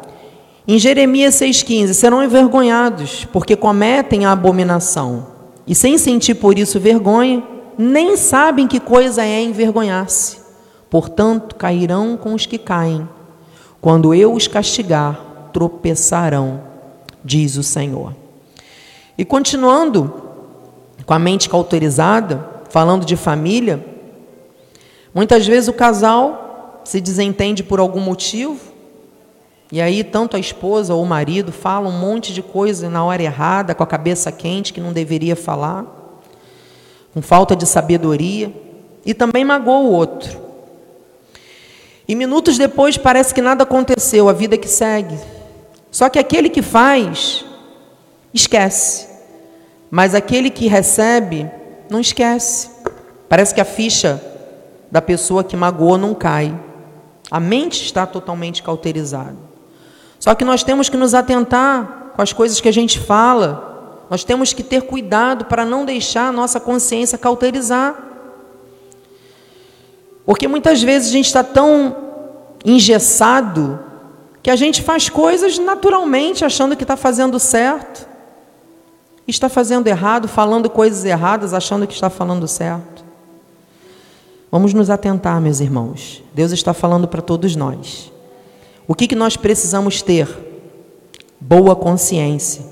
Em 0.68 0.78
Jeremias 0.80 1.36
6,15: 1.36 1.94
serão 1.94 2.24
envergonhados, 2.24 3.26
porque 3.32 3.56
cometem 3.56 4.26
a 4.26 4.32
abominação, 4.32 5.28
e 5.68 5.74
sem 5.74 5.98
sentir 5.98 6.36
por 6.36 6.58
isso 6.58 6.80
vergonha, 6.80 7.44
nem 7.78 8.16
sabem 8.16 8.68
que 8.68 8.80
coisa 8.80 9.24
é 9.24 9.42
envergonhar-se. 9.42 10.38
Portanto, 10.90 11.56
cairão 11.56 12.16
com 12.16 12.34
os 12.34 12.46
que 12.46 12.58
caem. 12.58 13.08
Quando 13.82 14.14
eu 14.14 14.34
os 14.34 14.48
castigar, 14.48 15.50
tropeçarão, 15.52 16.62
diz 17.24 17.58
o 17.58 17.64
Senhor. 17.64 18.14
E 19.18 19.26
continuando 19.26 20.14
com 21.06 21.14
a 21.14 21.20
mente 21.20 21.50
cauterizada, 21.50 22.48
falando 22.70 23.06
de 23.06 23.16
família, 23.16 23.84
muitas 25.14 25.46
vezes 25.46 25.68
o 25.68 25.74
casal 25.74 26.82
se 26.84 27.02
desentende 27.02 27.64
por 27.64 27.80
algum 27.80 28.00
motivo, 28.00 28.60
e 29.72 29.82
aí 29.82 30.04
tanto 30.04 30.36
a 30.36 30.40
esposa 30.40 30.94
ou 30.94 31.04
o 31.04 31.08
marido 31.08 31.52
falam 31.52 31.92
um 31.92 32.00
monte 32.00 32.34
de 32.34 32.42
coisa 32.42 32.90
na 32.90 33.04
hora 33.04 33.24
errada, 33.24 33.74
com 33.74 33.84
a 33.84 33.88
cabeça 33.88 34.32
quente, 34.32 34.72
que 34.72 34.80
não 34.80 34.94
deveria 34.94 35.36
falar, 35.36 35.86
com 37.14 37.22
falta 37.22 37.56
de 37.56 37.66
sabedoria, 37.66 38.54
e 39.06 39.14
também 39.14 39.44
magoa 39.44 39.80
o 39.80 39.92
outro. 39.92 40.40
E 42.08 42.14
minutos 42.14 42.58
depois 42.58 42.98
parece 42.98 43.34
que 43.34 43.42
nada 43.42 43.64
aconteceu, 43.64 44.30
a 44.30 44.34
vida 44.34 44.58
que 44.58 44.68
segue. 44.68 45.18
Só 45.90 46.10
que 46.10 46.20
aquele 46.20 46.50
que 46.50 46.62
faz, 46.62 47.44
esquece. 48.34 49.08
Mas 49.90 50.14
aquele 50.14 50.50
que 50.50 50.68
recebe, 50.68 51.50
não 51.90 52.00
esquece. 52.00 52.70
Parece 53.28 53.56
que 53.56 53.62
a 53.62 53.66
ficha 53.66 54.22
da 54.92 55.02
pessoa 55.02 55.44
que 55.44 55.56
magoou 55.56 55.98
não 55.98 56.14
cai. 56.14 56.54
A 57.32 57.40
mente 57.40 57.84
está 57.84 58.06
totalmente 58.06 58.62
cauterizada. 58.62 59.55
Só 60.26 60.34
que 60.34 60.44
nós 60.44 60.64
temos 60.64 60.90
que 60.90 60.98
nos 60.98 61.14
atentar 61.14 62.14
com 62.16 62.20
as 62.24 62.34
coisas 62.34 62.60
que 62.60 62.68
a 62.68 62.74
gente 62.74 63.00
fala. 63.00 64.02
Nós 64.10 64.24
temos 64.24 64.54
que 64.54 64.64
ter 64.64 64.82
cuidado 64.82 65.46
para 65.46 65.64
não 65.64 65.86
deixar 65.86 66.30
a 66.30 66.32
nossa 66.32 66.60
consciência 66.60 67.16
cauterizar. 67.16 67.96
Porque 70.26 70.48
muitas 70.48 70.82
vezes 70.82 71.10
a 71.10 71.12
gente 71.12 71.28
está 71.28 71.44
tão 71.44 71.96
engessado 72.66 73.80
que 74.42 74.50
a 74.50 74.56
gente 74.56 74.82
faz 74.82 75.10
coisas 75.10 75.60
naturalmente 75.60 76.44
achando 76.44 76.76
que 76.76 76.84
está 76.84 76.98
fazendo 76.98 77.38
certo, 77.38 78.08
está 79.28 79.48
fazendo 79.48 79.86
errado, 79.86 80.28
falando 80.28 80.72
coisas 80.72 81.06
erradas, 81.06 81.54
achando 81.54 81.86
que 81.86 81.94
está 81.94 82.10
falando 82.10 82.48
certo. 82.48 83.06
Vamos 84.52 84.74
nos 84.74 84.90
atentar, 84.90 85.40
meus 85.40 85.60
irmãos. 85.60 86.24
Deus 86.34 86.52
está 86.52 86.74
falando 86.74 87.08
para 87.08 87.22
todos 87.22 87.56
nós. 87.56 88.15
O 88.88 88.94
que, 88.94 89.08
que 89.08 89.16
nós 89.16 89.36
precisamos 89.36 90.02
ter? 90.02 90.28
Boa 91.40 91.76
consciência. 91.76 92.64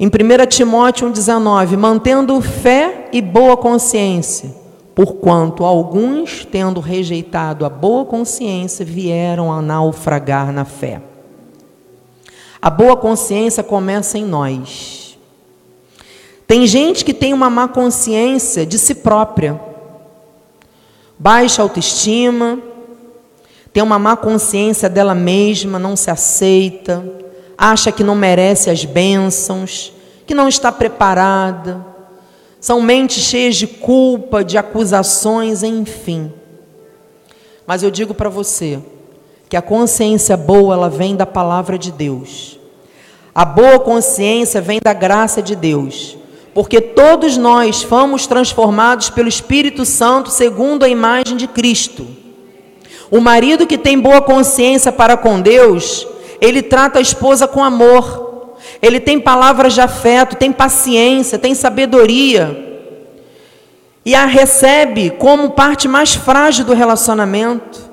Em 0.00 0.06
1 0.06 0.46
Timóteo 0.48 1.10
1,19, 1.10 1.76
mantendo 1.76 2.40
fé 2.40 3.08
e 3.12 3.20
boa 3.20 3.56
consciência, 3.56 4.54
porquanto 4.94 5.64
alguns, 5.64 6.44
tendo 6.44 6.80
rejeitado 6.80 7.64
a 7.64 7.68
boa 7.68 8.04
consciência, 8.04 8.84
vieram 8.84 9.52
a 9.52 9.60
naufragar 9.60 10.52
na 10.52 10.64
fé. 10.64 11.02
A 12.60 12.70
boa 12.70 12.96
consciência 12.96 13.62
começa 13.62 14.16
em 14.16 14.24
nós. 14.24 15.18
Tem 16.46 16.66
gente 16.66 17.04
que 17.04 17.14
tem 17.14 17.32
uma 17.32 17.50
má 17.50 17.68
consciência 17.68 18.64
de 18.64 18.78
si 18.78 18.94
própria 18.94 19.60
baixa 21.18 21.62
autoestima, 21.62 22.58
tem 23.72 23.82
uma 23.82 23.98
má 23.98 24.16
consciência 24.16 24.88
dela 24.88 25.14
mesma, 25.14 25.78
não 25.78 25.96
se 25.96 26.10
aceita, 26.10 27.04
acha 27.56 27.90
que 27.90 28.04
não 28.04 28.14
merece 28.14 28.70
as 28.70 28.84
bênçãos, 28.84 29.92
que 30.26 30.34
não 30.34 30.48
está 30.48 30.70
preparada. 30.70 31.84
São 32.60 32.80
mentes 32.80 33.24
cheias 33.24 33.56
de 33.56 33.66
culpa, 33.66 34.44
de 34.44 34.58
acusações, 34.58 35.62
enfim. 35.62 36.32
Mas 37.66 37.82
eu 37.82 37.90
digo 37.90 38.14
para 38.14 38.28
você 38.28 38.78
que 39.48 39.56
a 39.56 39.62
consciência 39.62 40.36
boa, 40.36 40.74
ela 40.74 40.88
vem 40.88 41.16
da 41.16 41.26
palavra 41.26 41.78
de 41.78 41.90
Deus. 41.90 42.58
A 43.34 43.44
boa 43.44 43.80
consciência 43.80 44.60
vem 44.60 44.78
da 44.82 44.92
graça 44.92 45.42
de 45.42 45.56
Deus 45.56 46.18
porque 46.54 46.80
todos 46.80 47.36
nós 47.36 47.82
fomos 47.82 48.26
transformados 48.26 49.08
pelo 49.08 49.28
Espírito 49.28 49.84
Santo 49.84 50.30
segundo 50.30 50.84
a 50.84 50.88
imagem 50.88 51.36
de 51.36 51.46
Cristo. 51.46 52.06
O 53.12 53.20
marido 53.20 53.66
que 53.66 53.76
tem 53.76 53.98
boa 53.98 54.22
consciência 54.22 54.90
para 54.90 55.18
com 55.18 55.38
Deus, 55.38 56.08
ele 56.40 56.62
trata 56.62 56.98
a 56.98 57.02
esposa 57.02 57.46
com 57.46 57.62
amor, 57.62 58.56
ele 58.80 58.98
tem 58.98 59.20
palavras 59.20 59.74
de 59.74 59.82
afeto, 59.82 60.34
tem 60.34 60.50
paciência, 60.50 61.38
tem 61.38 61.54
sabedoria, 61.54 62.72
e 64.02 64.14
a 64.14 64.24
recebe 64.24 65.10
como 65.10 65.50
parte 65.50 65.86
mais 65.86 66.14
frágil 66.14 66.64
do 66.64 66.72
relacionamento. 66.72 67.92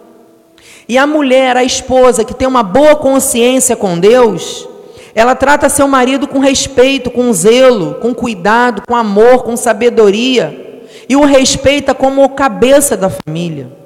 E 0.88 0.98
a 0.98 1.06
mulher, 1.06 1.58
a 1.58 1.66
esposa 1.66 2.24
que 2.24 2.34
tem 2.34 2.48
uma 2.48 2.64
boa 2.64 2.96
consciência 2.96 3.76
com 3.76 4.00
Deus, 4.00 4.66
ela 5.14 5.36
trata 5.36 5.68
seu 5.68 5.88
marido 5.88 6.30
com 6.30 6.40
respeito, 6.40 7.12
com 7.12 7.34
zelo, 7.34 7.96
com 7.96 8.16
cuidado, 8.16 8.84
com 8.88 8.96
amor, 8.96 9.44
com 9.44 9.58
sabedoria. 9.58 10.88
E 11.10 11.16
o 11.18 11.26
respeita 11.26 11.94
como 11.94 12.28
cabeça 12.30 12.96
da 12.96 13.10
família. 13.10 13.79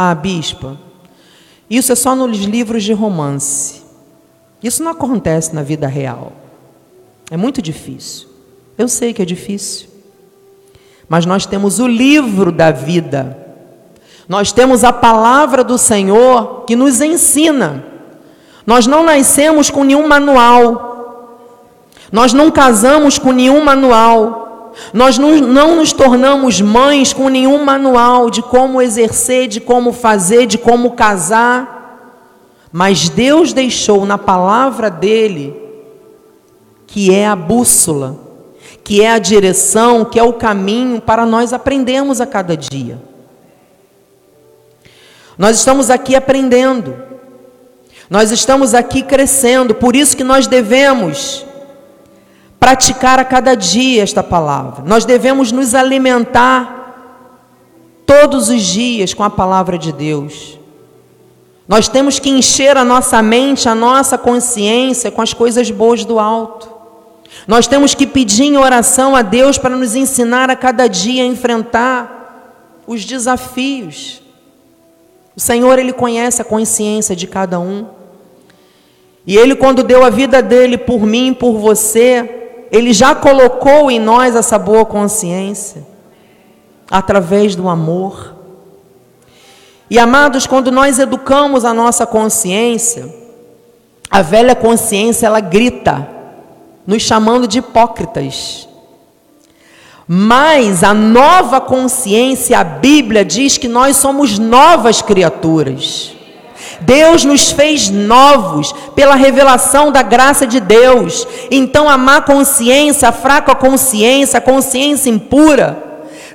Ah, 0.00 0.14
bispa, 0.14 0.78
isso 1.68 1.90
é 1.90 1.96
só 1.96 2.14
nos 2.14 2.38
livros 2.38 2.84
de 2.84 2.92
romance. 2.92 3.82
Isso 4.62 4.80
não 4.80 4.92
acontece 4.92 5.52
na 5.52 5.64
vida 5.64 5.88
real. 5.88 6.34
É 7.28 7.36
muito 7.36 7.60
difícil. 7.60 8.28
Eu 8.78 8.86
sei 8.86 9.12
que 9.12 9.20
é 9.20 9.24
difícil. 9.24 9.88
Mas 11.08 11.26
nós 11.26 11.46
temos 11.46 11.80
o 11.80 11.88
livro 11.88 12.52
da 12.52 12.70
vida. 12.70 13.36
Nós 14.28 14.52
temos 14.52 14.84
a 14.84 14.92
palavra 14.92 15.64
do 15.64 15.76
Senhor 15.76 16.62
que 16.64 16.76
nos 16.76 17.00
ensina. 17.00 17.84
Nós 18.64 18.86
não 18.86 19.02
nascemos 19.02 19.68
com 19.68 19.82
nenhum 19.82 20.06
manual. 20.06 21.58
Nós 22.12 22.32
não 22.32 22.52
casamos 22.52 23.18
com 23.18 23.32
nenhum 23.32 23.64
manual. 23.64 24.47
Nós 24.92 25.18
não 25.18 25.76
nos 25.76 25.92
tornamos 25.92 26.60
mães 26.60 27.12
com 27.12 27.28
nenhum 27.28 27.64
manual 27.64 28.30
de 28.30 28.42
como 28.42 28.80
exercer, 28.80 29.48
de 29.48 29.60
como 29.60 29.92
fazer, 29.92 30.46
de 30.46 30.56
como 30.56 30.92
casar. 30.92 31.76
Mas 32.72 33.08
Deus 33.08 33.52
deixou 33.52 34.06
na 34.06 34.16
palavra 34.16 34.90
dele, 34.90 35.54
que 36.86 37.14
é 37.14 37.26
a 37.26 37.36
bússola, 37.36 38.16
que 38.82 39.02
é 39.02 39.10
a 39.10 39.18
direção, 39.18 40.04
que 40.04 40.18
é 40.18 40.22
o 40.22 40.32
caminho 40.32 41.00
para 41.00 41.26
nós 41.26 41.52
aprendermos 41.52 42.20
a 42.20 42.26
cada 42.26 42.56
dia. 42.56 42.98
Nós 45.36 45.58
estamos 45.58 45.90
aqui 45.90 46.16
aprendendo. 46.16 46.96
Nós 48.10 48.30
estamos 48.30 48.72
aqui 48.72 49.02
crescendo, 49.02 49.74
por 49.74 49.94
isso 49.94 50.16
que 50.16 50.24
nós 50.24 50.46
devemos 50.46 51.44
praticar 52.58 53.18
a 53.18 53.24
cada 53.24 53.54
dia 53.54 54.02
esta 54.02 54.22
palavra. 54.22 54.84
Nós 54.84 55.04
devemos 55.04 55.52
nos 55.52 55.74
alimentar 55.74 56.78
todos 58.04 58.48
os 58.48 58.62
dias 58.62 59.12
com 59.14 59.22
a 59.22 59.30
palavra 59.30 59.78
de 59.78 59.92
Deus. 59.92 60.58
Nós 61.68 61.86
temos 61.86 62.18
que 62.18 62.30
encher 62.30 62.76
a 62.76 62.84
nossa 62.84 63.20
mente, 63.22 63.68
a 63.68 63.74
nossa 63.74 64.16
consciência 64.16 65.10
com 65.10 65.20
as 65.20 65.34
coisas 65.34 65.70
boas 65.70 66.04
do 66.04 66.18
alto. 66.18 66.68
Nós 67.46 67.66
temos 67.66 67.94
que 67.94 68.06
pedir 68.06 68.44
em 68.44 68.56
oração 68.56 69.14
a 69.14 69.20
Deus 69.20 69.58
para 69.58 69.76
nos 69.76 69.94
ensinar 69.94 70.50
a 70.50 70.56
cada 70.56 70.88
dia 70.88 71.22
a 71.22 71.26
enfrentar 71.26 72.82
os 72.86 73.04
desafios. 73.04 74.22
O 75.36 75.40
Senhor, 75.40 75.78
Ele 75.78 75.92
conhece 75.92 76.40
a 76.40 76.44
consciência 76.44 77.14
de 77.14 77.26
cada 77.26 77.60
um. 77.60 77.86
E 79.26 79.36
Ele, 79.36 79.54
quando 79.54 79.82
deu 79.82 80.02
a 80.02 80.08
vida 80.10 80.40
dele 80.40 80.78
por 80.78 81.04
mim, 81.04 81.34
por 81.34 81.58
você, 81.58 82.37
ele 82.70 82.92
já 82.92 83.14
colocou 83.14 83.90
em 83.90 83.98
nós 83.98 84.36
essa 84.36 84.58
boa 84.58 84.84
consciência, 84.84 85.86
através 86.90 87.54
do 87.54 87.68
amor. 87.68 88.34
E 89.90 89.98
amados, 89.98 90.46
quando 90.46 90.70
nós 90.70 90.98
educamos 90.98 91.64
a 91.64 91.72
nossa 91.72 92.06
consciência, 92.06 93.14
a 94.10 94.22
velha 94.22 94.54
consciência 94.54 95.26
ela 95.26 95.40
grita, 95.40 96.08
nos 96.86 97.02
chamando 97.02 97.46
de 97.46 97.58
hipócritas. 97.58 98.68
Mas 100.06 100.82
a 100.82 100.94
nova 100.94 101.60
consciência, 101.60 102.58
a 102.58 102.64
Bíblia 102.64 103.24
diz 103.24 103.58
que 103.58 103.68
nós 103.68 103.96
somos 103.96 104.38
novas 104.38 105.02
criaturas. 105.02 106.17
Deus 106.80 107.24
nos 107.24 107.50
fez 107.50 107.90
novos 107.90 108.72
pela 108.94 109.14
revelação 109.14 109.90
da 109.90 110.02
graça 110.02 110.46
de 110.46 110.60
Deus. 110.60 111.26
Então 111.50 111.88
a 111.88 111.98
má 111.98 112.20
consciência, 112.20 113.08
a 113.08 113.12
fraca 113.12 113.54
consciência, 113.54 114.38
a 114.38 114.40
consciência 114.40 115.10
impura, 115.10 115.82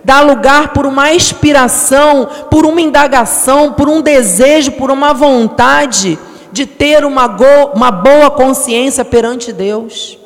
dá 0.04 0.22
lugar 0.22 0.70
por 0.70 0.86
uma 0.86 1.14
inspiração, 1.14 2.28
por 2.50 2.66
uma 2.66 2.82
indagação, 2.82 3.74
por 3.74 3.88
um 3.88 4.02
desejo, 4.02 4.74
por 4.74 4.92
uma 4.92 5.14
vontade 5.14 6.20
de 6.52 6.66
ter 6.66 7.06
uma, 7.06 7.28
go, 7.28 7.72
uma 7.74 7.90
boa 7.90 8.30
consciência 8.30 9.06
perante 9.06 9.52
Deus. 9.52 10.18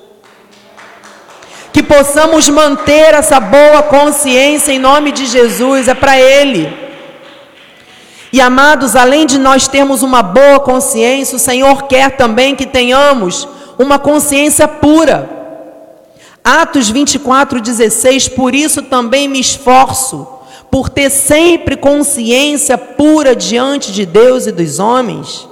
Que 1.71 1.83
possamos 1.83 2.49
manter 2.49 3.13
essa 3.13 3.39
boa 3.39 3.83
consciência 3.83 4.71
em 4.71 4.79
nome 4.79 5.11
de 5.11 5.27
Jesus, 5.27 5.87
é 5.87 5.93
para 5.93 6.19
Ele. 6.19 6.86
E 8.31 8.41
amados, 8.41 8.95
além 8.95 9.25
de 9.25 9.37
nós 9.37 9.67
termos 9.67 10.03
uma 10.03 10.21
boa 10.21 10.59
consciência, 10.59 11.35
o 11.35 11.39
Senhor 11.39 11.83
quer 11.83 12.17
também 12.17 12.55
que 12.55 12.65
tenhamos 12.65 13.47
uma 13.77 13.97
consciência 13.97 14.67
pura. 14.67 15.29
Atos 16.43 16.89
24, 16.89 17.61
16: 17.61 18.29
Por 18.29 18.53
isso 18.53 18.81
também 18.81 19.27
me 19.27 19.39
esforço, 19.39 20.27
por 20.69 20.89
ter 20.89 21.09
sempre 21.09 21.77
consciência 21.77 22.77
pura 22.77 23.35
diante 23.35 23.91
de 23.91 24.05
Deus 24.05 24.45
e 24.45 24.51
dos 24.51 24.79
homens. 24.79 25.47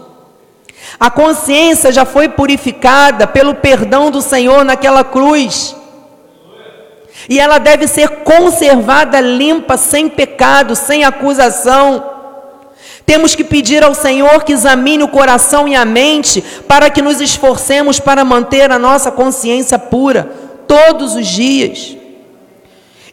A 0.99 1.09
consciência 1.09 1.91
já 1.91 2.05
foi 2.05 2.29
purificada 2.29 3.27
pelo 3.27 3.55
perdão 3.55 4.11
do 4.11 4.21
Senhor 4.21 4.63
naquela 4.63 5.03
cruz. 5.03 5.75
E 7.27 7.39
ela 7.39 7.57
deve 7.57 7.87
ser 7.87 8.07
conservada 8.23 9.19
limpa, 9.19 9.77
sem 9.77 10.07
pecado, 10.07 10.75
sem 10.75 11.03
acusação. 11.03 12.14
Temos 13.05 13.35
que 13.35 13.43
pedir 13.43 13.83
ao 13.83 13.93
Senhor 13.93 14.43
que 14.43 14.53
examine 14.53 15.03
o 15.03 15.07
coração 15.07 15.67
e 15.67 15.75
a 15.75 15.85
mente 15.85 16.43
para 16.67 16.89
que 16.89 17.01
nos 17.01 17.21
esforcemos 17.21 17.99
para 17.99 18.25
manter 18.25 18.71
a 18.71 18.79
nossa 18.79 19.11
consciência 19.11 19.77
pura 19.77 20.23
todos 20.67 21.15
os 21.15 21.27
dias. 21.27 21.95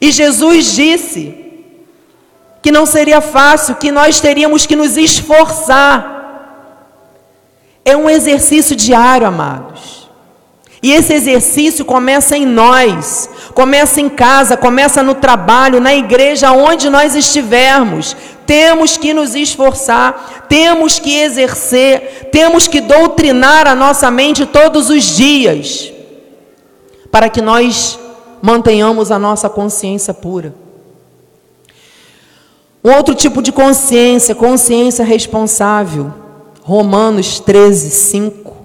E 0.00 0.10
Jesus 0.10 0.74
disse 0.74 1.42
que 2.62 2.72
não 2.72 2.86
seria 2.86 3.20
fácil, 3.20 3.74
que 3.74 3.90
nós 3.90 4.20
teríamos 4.20 4.64
que 4.66 4.76
nos 4.76 4.96
esforçar. 4.96 6.10
É 7.84 7.96
um 7.96 8.08
exercício 8.08 8.74
diário, 8.74 9.26
amados. 9.26 10.08
E 10.82 10.92
esse 10.92 11.12
exercício 11.12 11.84
começa 11.84 12.36
em 12.36 12.44
nós, 12.44 13.30
começa 13.54 14.00
em 14.00 14.08
casa, 14.08 14.56
começa 14.56 15.02
no 15.02 15.14
trabalho, 15.14 15.80
na 15.80 15.94
igreja, 15.94 16.50
onde 16.50 16.90
nós 16.90 17.14
estivermos. 17.14 18.16
Temos 18.46 18.96
que 18.96 19.14
nos 19.14 19.34
esforçar, 19.34 20.46
temos 20.48 20.98
que 20.98 21.18
exercer, 21.18 22.28
temos 22.30 22.66
que 22.66 22.80
doutrinar 22.80 23.66
a 23.66 23.74
nossa 23.74 24.10
mente 24.10 24.44
todos 24.46 24.90
os 24.90 25.16
dias, 25.16 25.92
para 27.10 27.28
que 27.28 27.40
nós 27.40 27.98
mantenhamos 28.42 29.10
a 29.10 29.18
nossa 29.18 29.48
consciência 29.48 30.12
pura. 30.12 30.54
Um 32.84 32.90
outro 32.90 33.14
tipo 33.14 33.40
de 33.40 33.52
consciência, 33.52 34.34
consciência 34.34 35.04
responsável. 35.04 36.12
Romanos 36.62 37.38
13, 37.38 37.90
5. 37.90 38.56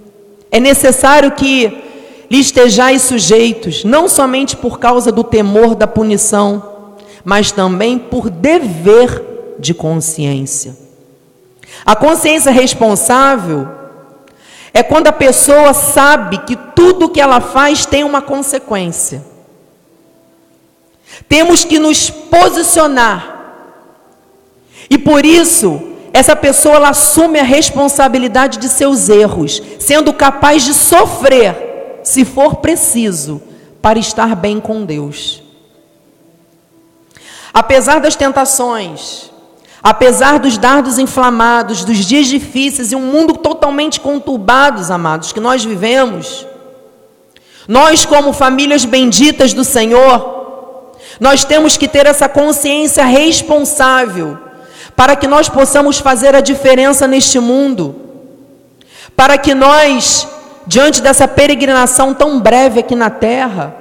É 0.51 0.59
necessário 0.59 1.31
que 1.31 1.83
lhe 2.29 2.39
estejais 2.39 3.03
sujeitos, 3.03 3.83
não 3.83 4.07
somente 4.07 4.55
por 4.55 4.79
causa 4.79 5.11
do 5.11 5.23
temor 5.23 5.75
da 5.75 5.87
punição, 5.87 6.95
mas 7.23 7.51
também 7.51 7.97
por 7.97 8.29
dever 8.29 9.26
de 9.59 9.73
consciência. 9.73 10.75
A 11.85 11.95
consciência 11.95 12.51
responsável 12.51 13.67
é 14.73 14.83
quando 14.83 15.07
a 15.07 15.11
pessoa 15.11 15.73
sabe 15.73 16.39
que 16.39 16.55
tudo 16.55 17.09
que 17.09 17.21
ela 17.21 17.41
faz 17.41 17.85
tem 17.85 18.03
uma 18.03 18.21
consequência. 18.21 19.23
Temos 21.27 21.65
que 21.65 21.79
nos 21.79 22.09
posicionar. 22.09 23.35
E 24.89 24.97
por 24.97 25.25
isso, 25.25 25.81
essa 26.13 26.35
pessoa 26.35 26.89
assume 26.89 27.39
a 27.39 27.43
responsabilidade 27.43 28.57
de 28.57 28.69
seus 28.69 29.09
erros, 29.09 29.61
sendo 29.79 30.13
capaz 30.13 30.63
de 30.63 30.73
sofrer, 30.73 32.01
se 32.03 32.23
for 32.23 32.57
preciso, 32.57 33.41
para 33.81 33.99
estar 33.99 34.35
bem 34.35 34.59
com 34.59 34.85
Deus. 34.85 35.43
Apesar 37.53 37.99
das 37.99 38.15
tentações, 38.15 39.31
Apesar 39.81 40.39
dos 40.39 40.57
dardos 40.57 40.97
inflamados, 40.97 41.85
dos 41.85 41.97
dias 41.97 42.27
difíceis 42.27 42.91
e 42.91 42.95
um 42.95 43.01
mundo 43.01 43.33
totalmente 43.33 43.99
conturbados, 43.99 44.89
amados, 44.89 45.31
que 45.31 45.39
nós 45.39 45.63
vivemos, 45.63 46.45
nós, 47.67 48.05
como 48.05 48.33
famílias 48.33 48.85
benditas 48.85 49.53
do 49.53 49.63
Senhor, 49.63 50.95
nós 51.19 51.45
temos 51.45 51.77
que 51.77 51.87
ter 51.87 52.05
essa 52.05 52.27
consciência 52.27 53.05
responsável 53.05 54.37
para 54.95 55.15
que 55.15 55.27
nós 55.27 55.47
possamos 55.47 55.99
fazer 55.99 56.33
a 56.35 56.41
diferença 56.41 57.07
neste 57.07 57.39
mundo, 57.39 57.95
para 59.15 59.37
que 59.37 59.53
nós, 59.53 60.27
diante 60.65 61.01
dessa 61.01 61.27
peregrinação 61.27 62.15
tão 62.15 62.39
breve 62.39 62.79
aqui 62.79 62.95
na 62.95 63.11
terra, 63.11 63.75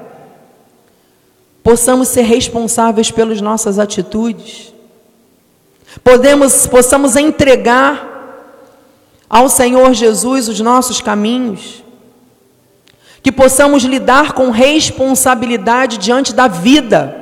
possamos 1.63 2.09
ser 2.09 2.23
responsáveis 2.23 3.11
pelas 3.11 3.41
nossas 3.41 3.79
atitudes 3.79 4.76
podemos, 6.01 6.67
possamos 6.67 7.17
entregar 7.17 8.15
ao 9.29 9.49
Senhor 9.49 9.93
Jesus 9.95 10.49
os 10.49 10.61
nossos 10.61 11.01
caminhos, 11.01 11.83
que 13.23 13.33
possamos 13.33 13.83
lidar 13.83 14.33
com 14.33 14.51
responsabilidade 14.51 15.99
diante 15.99 16.33
da 16.33 16.47
vida. 16.47 17.15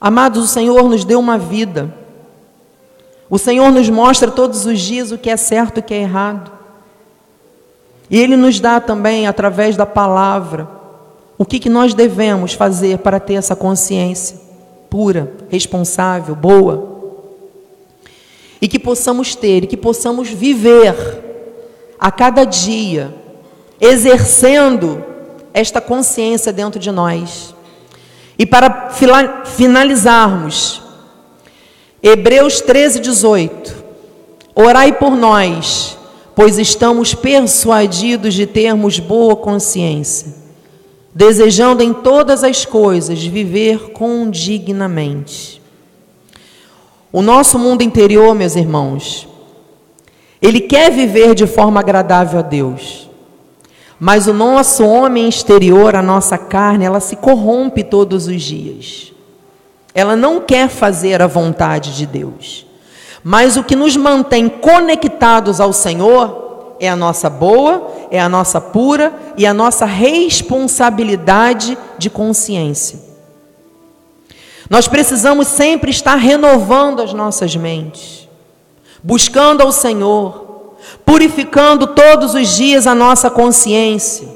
Amados, 0.00 0.44
o 0.44 0.48
Senhor 0.48 0.88
nos 0.88 1.04
deu 1.04 1.18
uma 1.18 1.38
vida. 1.38 1.94
O 3.30 3.38
Senhor 3.38 3.70
nos 3.70 3.88
mostra 3.88 4.30
todos 4.30 4.66
os 4.66 4.80
dias 4.80 5.10
o 5.10 5.18
que 5.18 5.30
é 5.30 5.36
certo 5.36 5.78
e 5.78 5.80
o 5.80 5.82
que 5.82 5.94
é 5.94 6.02
errado. 6.02 6.52
E 8.10 8.18
Ele 8.18 8.36
nos 8.36 8.60
dá 8.60 8.80
também, 8.80 9.26
através 9.26 9.76
da 9.76 9.86
palavra, 9.86 10.68
o 11.36 11.44
que, 11.44 11.58
que 11.58 11.68
nós 11.68 11.94
devemos 11.94 12.52
fazer 12.52 12.98
para 12.98 13.20
ter 13.20 13.34
essa 13.34 13.56
consciência 13.56 14.47
pura, 14.88 15.32
responsável, 15.48 16.34
boa. 16.34 16.98
E 18.60 18.68
que 18.68 18.78
possamos 18.78 19.34
ter, 19.34 19.64
e 19.64 19.66
que 19.66 19.76
possamos 19.76 20.28
viver 20.28 20.94
a 21.98 22.10
cada 22.10 22.44
dia, 22.44 23.14
exercendo 23.80 25.04
esta 25.52 25.80
consciência 25.80 26.52
dentro 26.52 26.80
de 26.80 26.90
nós. 26.90 27.54
E 28.38 28.46
para 28.46 28.90
finalizarmos, 29.44 30.82
Hebreus 32.02 32.60
13, 32.60 33.00
18. 33.00 33.84
Orai 34.54 34.92
por 34.92 35.16
nós, 35.16 35.98
pois 36.34 36.58
estamos 36.58 37.14
persuadidos 37.14 38.34
de 38.34 38.46
termos 38.46 38.98
boa 39.00 39.34
consciência, 39.34 40.34
desejando 41.18 41.82
em 41.82 41.92
todas 41.92 42.44
as 42.44 42.64
coisas 42.64 43.26
viver 43.26 43.90
condignamente. 43.90 45.60
O 47.10 47.20
nosso 47.20 47.58
mundo 47.58 47.82
interior, 47.82 48.36
meus 48.36 48.54
irmãos, 48.54 49.26
ele 50.40 50.60
quer 50.60 50.92
viver 50.92 51.34
de 51.34 51.44
forma 51.44 51.80
agradável 51.80 52.38
a 52.38 52.42
Deus. 52.42 53.10
Mas 53.98 54.28
o 54.28 54.32
nosso 54.32 54.86
homem 54.86 55.28
exterior, 55.28 55.96
a 55.96 56.02
nossa 56.02 56.38
carne, 56.38 56.84
ela 56.84 57.00
se 57.00 57.16
corrompe 57.16 57.82
todos 57.82 58.28
os 58.28 58.40
dias. 58.40 59.12
Ela 59.92 60.14
não 60.14 60.40
quer 60.40 60.68
fazer 60.68 61.20
a 61.20 61.26
vontade 61.26 61.96
de 61.96 62.06
Deus. 62.06 62.64
Mas 63.24 63.56
o 63.56 63.64
que 63.64 63.74
nos 63.74 63.96
mantém 63.96 64.48
conectados 64.48 65.60
ao 65.60 65.72
Senhor 65.72 66.47
é 66.80 66.88
a 66.88 66.96
nossa 66.96 67.28
boa, 67.28 67.90
é 68.10 68.20
a 68.20 68.28
nossa 68.28 68.60
pura 68.60 69.12
e 69.36 69.46
a 69.46 69.54
nossa 69.54 69.84
responsabilidade 69.84 71.76
de 71.98 72.08
consciência. 72.08 72.98
Nós 74.70 74.86
precisamos 74.86 75.48
sempre 75.48 75.90
estar 75.90 76.16
renovando 76.16 77.00
as 77.00 77.12
nossas 77.12 77.56
mentes, 77.56 78.28
buscando 79.02 79.62
ao 79.62 79.72
Senhor, 79.72 80.76
purificando 81.04 81.86
todos 81.88 82.34
os 82.34 82.48
dias 82.56 82.86
a 82.86 82.94
nossa 82.94 83.30
consciência. 83.30 84.28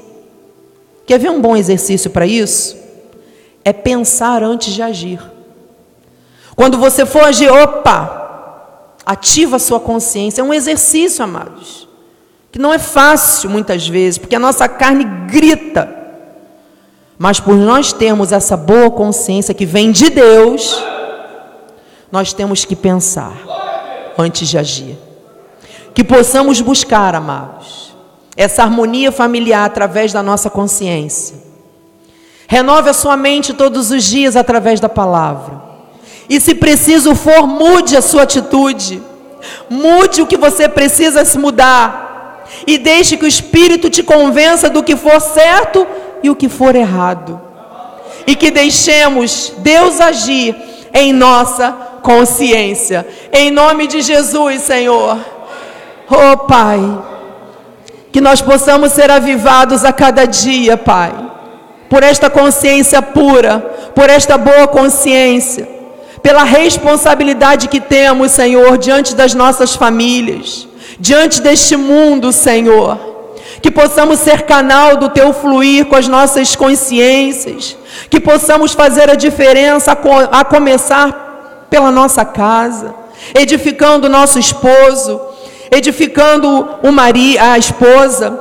Quer 1.05 1.19
ver 1.19 1.29
um 1.29 1.41
bom 1.41 1.55
exercício 1.55 2.09
para 2.09 2.25
isso? 2.25 2.75
É 3.63 3.71
pensar 3.71 4.43
antes 4.43 4.73
de 4.73 4.81
agir. 4.81 5.21
Quando 6.55 6.77
você 6.77 7.05
for 7.05 7.23
agir, 7.23 7.51
opa, 7.51 8.23
ativa 9.05 9.57
a 9.57 9.59
sua 9.59 9.79
consciência. 9.79 10.41
É 10.41 10.43
um 10.43 10.53
exercício, 10.53 11.23
amados, 11.23 11.87
que 12.53 12.59
não 12.59 12.71
é 12.71 12.77
fácil 12.77 13.49
muitas 13.49 13.87
vezes, 13.87 14.19
porque 14.19 14.35
a 14.35 14.39
nossa 14.39 14.69
carne 14.69 15.03
grita. 15.27 15.89
Mas 17.17 17.39
por 17.39 17.55
nós 17.55 17.91
termos 17.91 18.31
essa 18.31 18.55
boa 18.55 18.91
consciência 18.91 19.55
que 19.55 19.65
vem 19.65 19.91
de 19.91 20.11
Deus, 20.11 20.79
nós 22.11 22.31
temos 22.31 22.63
que 22.63 22.75
pensar 22.75 23.33
antes 24.15 24.47
de 24.47 24.59
agir. 24.59 24.95
Que 25.95 26.03
possamos 26.03 26.61
buscar, 26.61 27.15
amados, 27.15 27.95
essa 28.37 28.61
harmonia 28.61 29.11
familiar 29.11 29.65
através 29.65 30.13
da 30.13 30.21
nossa 30.21 30.47
consciência. 30.47 31.37
Renove 32.47 32.87
a 32.87 32.93
sua 32.93 33.17
mente 33.17 33.51
todos 33.51 33.89
os 33.89 34.03
dias 34.03 34.35
através 34.35 34.79
da 34.79 34.87
palavra. 34.87 35.59
E 36.29 36.39
se 36.39 36.53
preciso 36.53 37.15
for, 37.15 37.47
mude 37.47 37.97
a 37.97 38.01
sua 38.01 38.21
atitude. 38.21 39.01
Mude 39.67 40.21
o 40.21 40.27
que 40.27 40.37
você 40.37 40.69
precisa 40.69 41.25
se 41.25 41.39
mudar. 41.39 42.02
E 42.65 42.77
deixe 42.77 43.17
que 43.17 43.25
o 43.25 43.27
Espírito 43.27 43.89
te 43.89 44.03
convença 44.03 44.69
do 44.69 44.83
que 44.83 44.95
for 44.95 45.19
certo 45.19 45.85
e 46.21 46.29
o 46.29 46.35
que 46.35 46.47
for 46.47 46.75
errado. 46.75 47.41
E 48.25 48.35
que 48.35 48.51
deixemos 48.51 49.53
Deus 49.57 49.99
agir 49.99 50.55
em 50.93 51.11
nossa 51.11 51.71
consciência. 52.01 53.05
Em 53.31 53.51
nome 53.51 53.87
de 53.87 54.01
Jesus, 54.01 54.61
Senhor. 54.61 55.17
Oh, 56.09 56.37
Pai. 56.45 56.79
Que 58.11 58.21
nós 58.21 58.41
possamos 58.41 58.91
ser 58.91 59.09
avivados 59.11 59.83
a 59.83 59.91
cada 59.91 60.25
dia, 60.25 60.77
Pai. 60.77 61.11
Por 61.89 62.03
esta 62.03 62.29
consciência 62.29 63.01
pura, 63.01 63.59
por 63.93 64.09
esta 64.09 64.37
boa 64.37 64.67
consciência 64.67 65.73
pela 66.23 66.45
responsabilidade 66.45 67.67
que 67.67 67.81
temos, 67.81 68.31
Senhor, 68.31 68.77
diante 68.77 69.13
das 69.13 69.35
nossas 69.35 69.75
famílias, 69.75 70.65
diante 70.99 71.41
deste 71.41 71.75
mundo, 71.75 72.31
Senhor. 72.31 72.97
Que 73.61 73.71
possamos 73.71 74.19
ser 74.19 74.43
canal 74.43 74.97
do 74.97 75.09
teu 75.09 75.33
fluir 75.33 75.85
com 75.85 75.95
as 75.95 76.07
nossas 76.07 76.55
consciências, 76.55 77.77
que 78.09 78.19
possamos 78.19 78.73
fazer 78.73 79.09
a 79.09 79.15
diferença 79.15 79.97
a 80.31 80.43
começar 80.43 81.67
pela 81.69 81.91
nossa 81.91 82.25
casa, 82.25 82.93
edificando 83.33 84.07
o 84.07 84.09
nosso 84.09 84.37
esposo, 84.37 85.21
edificando 85.71 86.67
o 86.83 87.39
a 87.39 87.57
esposa, 87.57 88.37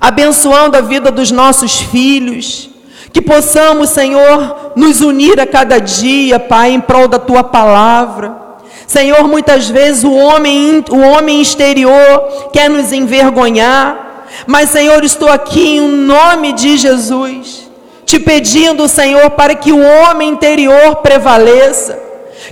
abençoando 0.00 0.76
a 0.76 0.80
vida 0.80 1.10
dos 1.10 1.30
nossos 1.30 1.80
filhos 1.80 2.70
que 3.14 3.22
possamos, 3.22 3.90
Senhor, 3.90 4.72
nos 4.74 5.00
unir 5.00 5.38
a 5.38 5.46
cada 5.46 5.78
dia, 5.78 6.40
Pai, 6.40 6.72
em 6.72 6.80
prol 6.80 7.06
da 7.06 7.16
tua 7.16 7.44
palavra. 7.44 8.43
Senhor, 8.86 9.26
muitas 9.26 9.68
vezes 9.68 10.04
o 10.04 10.12
homem, 10.12 10.84
o 10.90 10.98
homem 10.98 11.40
exterior 11.40 12.50
quer 12.52 12.68
nos 12.68 12.92
envergonhar, 12.92 14.26
mas, 14.46 14.70
Senhor, 14.70 15.02
estou 15.04 15.28
aqui 15.28 15.76
em 15.76 15.88
nome 15.88 16.52
de 16.52 16.76
Jesus, 16.76 17.70
te 18.04 18.18
pedindo, 18.18 18.88
Senhor, 18.88 19.30
para 19.30 19.54
que 19.54 19.72
o 19.72 19.80
homem 19.80 20.30
interior 20.30 20.96
prevaleça, 20.96 21.98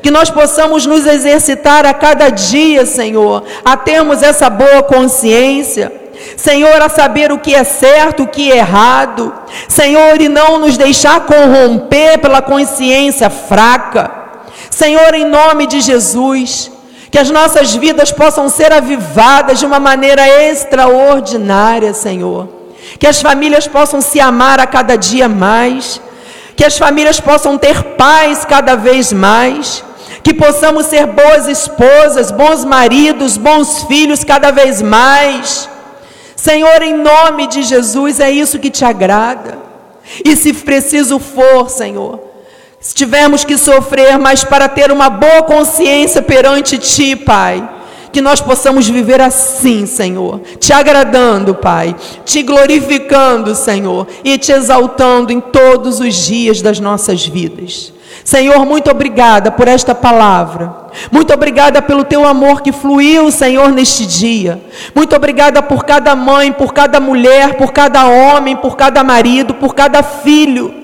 que 0.03 0.11
nós 0.11 0.31
possamos 0.31 0.87
nos 0.87 1.07
exercitar 1.07 1.85
a 1.85 1.93
cada 1.93 2.31
dia, 2.31 2.87
Senhor, 2.87 3.43
a 3.65 3.77
termos 3.77 4.23
essa 4.23 4.49
boa 4.49 4.83
consciência 4.83 6.03
Senhor, 6.37 6.81
a 6.81 6.89
saber 6.89 7.33
o 7.33 7.39
que 7.39 7.55
é 7.55 7.65
certo, 7.65 8.23
o 8.23 8.27
que 8.27 8.51
é 8.51 8.59
errado, 8.59 9.33
Senhor, 9.69 10.21
e 10.21 10.29
não 10.29 10.59
nos 10.59 10.77
deixar 10.77 11.21
corromper 11.21 12.19
pela 12.19 12.41
consciência 12.41 13.29
fraca. 13.29 14.22
Senhor, 14.73 15.15
em 15.15 15.25
nome 15.25 15.67
de 15.67 15.81
Jesus, 15.81 16.71
que 17.11 17.19
as 17.19 17.31
nossas 17.31 17.75
vidas 17.75 18.11
possam 18.11 18.49
ser 18.49 18.73
avivadas 18.73 19.59
de 19.61 19.67
uma 19.67 19.79
maneira 19.79 20.27
extraordinária, 20.49 21.93
Senhor. 21.95 22.49
Que 22.99 23.07
as 23.07 23.21
famílias 23.21 23.69
possam 23.69 24.01
se 24.01 24.19
amar 24.19 24.59
a 24.59 24.67
cada 24.67 24.97
dia 24.97 25.29
mais, 25.29 26.01
que 26.57 26.65
as 26.65 26.77
famílias 26.77 27.21
possam 27.21 27.57
ter 27.57 27.83
paz 27.97 28.45
cada 28.45 28.75
vez 28.75 29.13
mais, 29.13 29.85
que 30.25 30.35
possamos 30.35 30.87
ser 30.87 31.07
boas 31.07 31.47
esposas, 31.47 32.31
bons 32.31 32.65
maridos, 32.65 33.37
bons 33.37 33.85
filhos 33.85 34.25
cada 34.25 34.51
vez 34.51 34.83
mais 34.83 35.69
Senhor, 36.43 36.83
em 36.83 36.95
nome 36.95 37.47
de 37.47 37.63
Jesus, 37.63 38.19
é 38.19 38.29
isso 38.29 38.59
que 38.59 38.69
te 38.69 38.85
agrada. 38.85 39.59
E 40.25 40.35
se 40.35 40.53
preciso 40.53 41.21
for, 41.21 41.71
Senhor, 41.71 42.19
se 42.83 42.93
tivermos 42.93 43.45
que 43.45 43.57
sofrer, 43.57 44.19
mas 44.19 44.43
para 44.43 44.69
ter 44.69 44.91
uma 44.91 45.09
boa 45.09 45.45
consciência 45.45 46.21
perante 46.21 46.77
Ti, 46.77 47.15
Pai, 47.15 47.67
que 48.11 48.21
nós 48.21 48.41
possamos 48.41 48.89
viver 48.89 49.21
assim, 49.21 49.87
Senhor, 49.87 50.41
te 50.59 50.73
agradando, 50.73 51.55
Pai, 51.55 51.95
te 52.25 52.43
glorificando, 52.43 53.55
Senhor, 53.55 54.09
e 54.25 54.37
te 54.37 54.51
exaltando 54.51 55.33
em 55.33 55.41
todos 55.41 56.01
os 56.01 56.13
dias 56.27 56.61
das 56.61 56.81
nossas 56.81 57.25
vidas. 57.25 57.93
Senhor, 58.25 58.67
muito 58.67 58.91
obrigada 58.91 59.53
por 59.53 59.69
esta 59.69 59.95
palavra. 59.95 60.75
Muito 61.11 61.33
obrigada 61.33 61.81
pelo 61.81 62.05
teu 62.05 62.27
amor 62.27 62.63
que 62.63 62.73
fluiu, 62.73 63.31
Senhor, 63.31 63.71
neste 63.71 64.05
dia. 64.05 64.61
Muito 64.93 65.15
obrigada 65.15 65.63
por 65.63 65.85
cada 65.85 66.17
mãe, 66.17 66.51
por 66.51 66.75
cada 66.75 66.99
mulher, 66.99 67.55
por 67.57 67.73
cada 67.73 68.07
homem, 68.07 68.57
por 68.57 68.77
cada 68.77 69.05
marido, 69.05 69.55
por 69.55 69.73
cada 69.73 70.03
filho. 70.03 70.82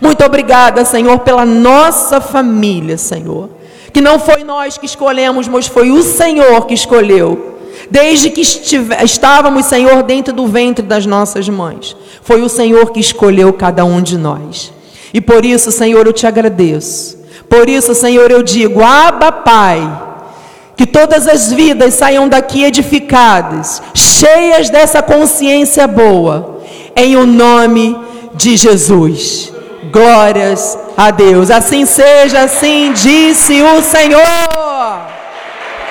Muito 0.00 0.24
obrigada, 0.24 0.84
Senhor, 0.84 1.18
pela 1.20 1.44
nossa 1.44 2.20
família, 2.20 2.96
Senhor. 2.96 3.48
Que 3.92 4.00
não 4.00 4.18
foi 4.18 4.42
nós 4.42 4.78
que 4.78 4.86
escolhemos, 4.86 5.48
mas 5.48 5.66
foi 5.66 5.90
o 5.90 6.02
Senhor 6.02 6.66
que 6.66 6.74
escolheu. 6.74 7.52
Desde 7.90 8.30
que 8.30 8.40
estávamos, 8.40 9.66
Senhor, 9.66 10.02
dentro 10.02 10.32
do 10.32 10.46
ventre 10.46 10.84
das 10.84 11.04
nossas 11.04 11.48
mães. 11.48 11.96
Foi 12.22 12.40
o 12.42 12.48
Senhor 12.48 12.90
que 12.90 13.00
escolheu 13.00 13.52
cada 13.52 13.84
um 13.84 14.00
de 14.00 14.16
nós. 14.16 14.72
E 15.12 15.20
por 15.20 15.44
isso, 15.44 15.70
Senhor, 15.70 16.06
eu 16.06 16.12
te 16.12 16.26
agradeço. 16.26 17.18
Por 17.48 17.68
isso, 17.68 17.94
Senhor, 17.94 18.30
eu 18.30 18.42
digo: 18.42 18.82
Abba, 18.82 19.30
Pai. 19.30 20.08
Que 20.74 20.86
todas 20.86 21.28
as 21.28 21.52
vidas 21.52 21.94
saiam 21.94 22.28
daqui 22.28 22.64
edificadas, 22.64 23.82
cheias 23.94 24.70
dessa 24.70 25.02
consciência 25.02 25.86
boa, 25.86 26.62
em 26.96 27.14
o 27.14 27.26
nome 27.26 27.94
de 28.34 28.56
Jesus. 28.56 29.51
Glórias 29.92 30.78
a 30.96 31.10
Deus. 31.10 31.50
Assim 31.50 31.84
seja, 31.84 32.44
assim 32.44 32.94
disse 32.94 33.60
o 33.60 33.82
Senhor. 33.82 34.22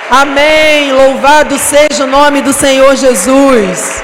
Amém. 0.10 0.92
Louvado 0.92 1.56
seja 1.60 2.06
o 2.06 2.08
nome 2.08 2.42
do 2.42 2.52
Senhor 2.52 2.96
Jesus. 2.96 4.04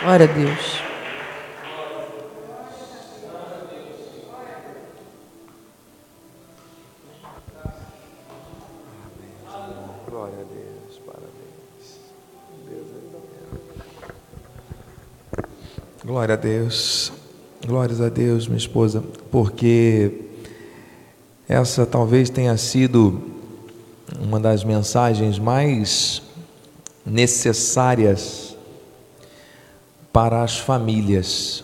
Glória 0.00 0.24
a 0.24 0.32
Deus. 0.32 0.88
Glória 16.02 16.34
a 16.34 16.38
Deus. 16.38 17.17
Glórias 17.68 18.00
a 18.00 18.08
Deus, 18.08 18.48
minha 18.48 18.56
esposa, 18.56 19.04
porque 19.30 20.22
essa 21.46 21.84
talvez 21.84 22.30
tenha 22.30 22.56
sido 22.56 23.20
uma 24.18 24.40
das 24.40 24.64
mensagens 24.64 25.38
mais 25.38 26.22
necessárias 27.04 28.56
para 30.10 30.42
as 30.42 30.56
famílias. 30.56 31.62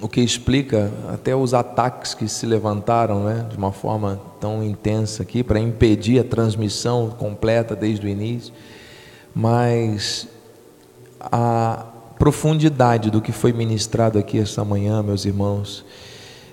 O 0.00 0.08
que 0.08 0.20
explica 0.20 0.90
até 1.14 1.32
os 1.36 1.54
ataques 1.54 2.12
que 2.12 2.26
se 2.26 2.44
levantaram 2.44 3.22
né, 3.22 3.46
de 3.48 3.56
uma 3.56 3.70
forma 3.70 4.20
tão 4.40 4.64
intensa 4.64 5.22
aqui 5.22 5.44
para 5.44 5.60
impedir 5.60 6.18
a 6.18 6.24
transmissão 6.24 7.08
completa 7.10 7.76
desde 7.76 8.04
o 8.04 8.08
início. 8.08 8.52
Mas 9.32 10.26
a 11.20 11.91
profundidade 12.22 13.10
do 13.10 13.20
que 13.20 13.32
foi 13.32 13.52
ministrado 13.52 14.16
aqui 14.16 14.38
esta 14.38 14.64
manhã, 14.64 15.02
meus 15.02 15.24
irmãos, 15.24 15.84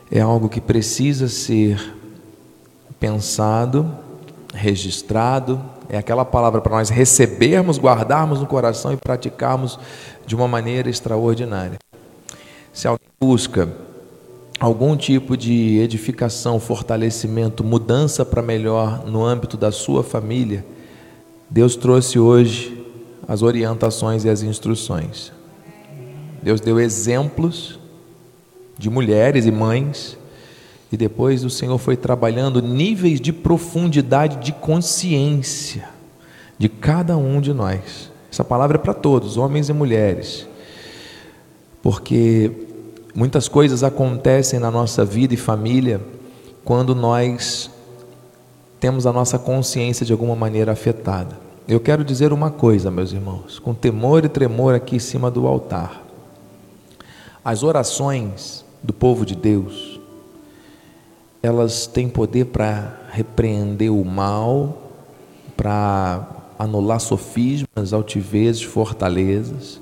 é 0.09 0.19
algo 0.19 0.49
que 0.49 0.59
precisa 0.59 1.27
ser 1.27 1.93
pensado, 2.99 3.87
registrado, 4.51 5.61
é 5.87 5.95
aquela 5.95 6.25
palavra 6.25 6.59
para 6.59 6.75
nós 6.75 6.89
recebermos, 6.89 7.77
guardarmos 7.77 8.39
no 8.39 8.47
coração 8.47 8.93
e 8.93 8.97
praticarmos 8.97 9.79
de 10.25 10.35
uma 10.35 10.47
maneira 10.47 10.89
extraordinária. 10.89 11.77
Se 12.73 12.87
alguém 12.87 13.07
busca 13.21 13.69
algum 14.59 14.97
tipo 14.97 15.37
de 15.37 15.77
edificação, 15.77 16.59
fortalecimento, 16.59 17.63
mudança 17.63 18.25
para 18.25 18.41
melhor 18.41 19.05
no 19.05 19.23
âmbito 19.23 19.55
da 19.55 19.71
sua 19.71 20.03
família, 20.03 20.65
Deus 21.47 21.75
trouxe 21.75 22.17
hoje 22.17 22.83
as 23.27 23.43
orientações 23.43 24.25
e 24.25 24.29
as 24.29 24.41
instruções. 24.41 25.37
Deus 26.41 26.61
deu 26.61 26.79
exemplos 26.79 27.79
de 28.77 28.89
mulheres 28.89 29.45
e 29.45 29.51
mães, 29.51 30.17
e 30.91 30.97
depois 30.97 31.43
o 31.43 31.49
Senhor 31.49 31.77
foi 31.77 31.95
trabalhando 31.95 32.61
níveis 32.61 33.19
de 33.19 33.31
profundidade 33.31 34.37
de 34.37 34.51
consciência 34.51 35.89
de 36.57 36.67
cada 36.67 37.15
um 37.17 37.39
de 37.39 37.53
nós. 37.53 38.09
Essa 38.31 38.43
palavra 38.43 38.77
é 38.77 38.79
para 38.79 38.93
todos, 38.93 39.37
homens 39.37 39.69
e 39.69 39.73
mulheres, 39.73 40.47
porque 41.81 42.51
muitas 43.13 43.47
coisas 43.47 43.83
acontecem 43.83 44.59
na 44.59 44.69
nossa 44.69 45.03
vida 45.03 45.33
e 45.33 45.37
família 45.37 46.01
quando 46.63 46.93
nós 46.93 47.69
temos 48.79 49.05
a 49.05 49.11
nossa 49.11 49.37
consciência 49.37 50.05
de 50.05 50.11
alguma 50.11 50.35
maneira 50.35 50.71
afetada. 50.71 51.37
Eu 51.67 51.79
quero 51.79 52.03
dizer 52.03 52.33
uma 52.33 52.49
coisa, 52.49 52.89
meus 52.89 53.11
irmãos, 53.11 53.59
com 53.59 53.73
temor 53.73 54.25
e 54.25 54.29
tremor 54.29 54.73
aqui 54.73 54.95
em 54.95 54.99
cima 54.99 55.29
do 55.29 55.45
altar. 55.45 56.08
As 57.43 57.63
orações 57.63 58.65
do 58.83 58.91
povo 58.91 59.25
de 59.25 59.33
Deus, 59.33 59.99
elas 61.41 61.87
têm 61.87 62.09
poder 62.09 62.45
para 62.45 62.99
repreender 63.11 63.91
o 63.91 64.03
mal, 64.03 64.77
para 65.55 66.27
anular 66.57 66.99
sofismas, 66.99 67.93
altivezes, 67.93 68.61
fortalezas, 68.61 69.79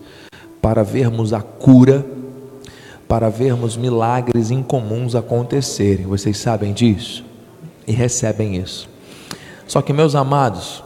para 0.62 0.84
vermos 0.84 1.34
a 1.34 1.42
cura, 1.42 2.06
para 3.08 3.28
vermos 3.30 3.76
milagres 3.76 4.52
incomuns 4.52 5.16
acontecerem. 5.16 6.06
Vocês 6.06 6.38
sabem 6.38 6.74
disso 6.74 7.26
e 7.88 7.92
recebem 7.92 8.56
isso. 8.56 8.88
Só 9.68 9.82
que, 9.82 9.92
meus 9.92 10.14
amados, 10.14 10.84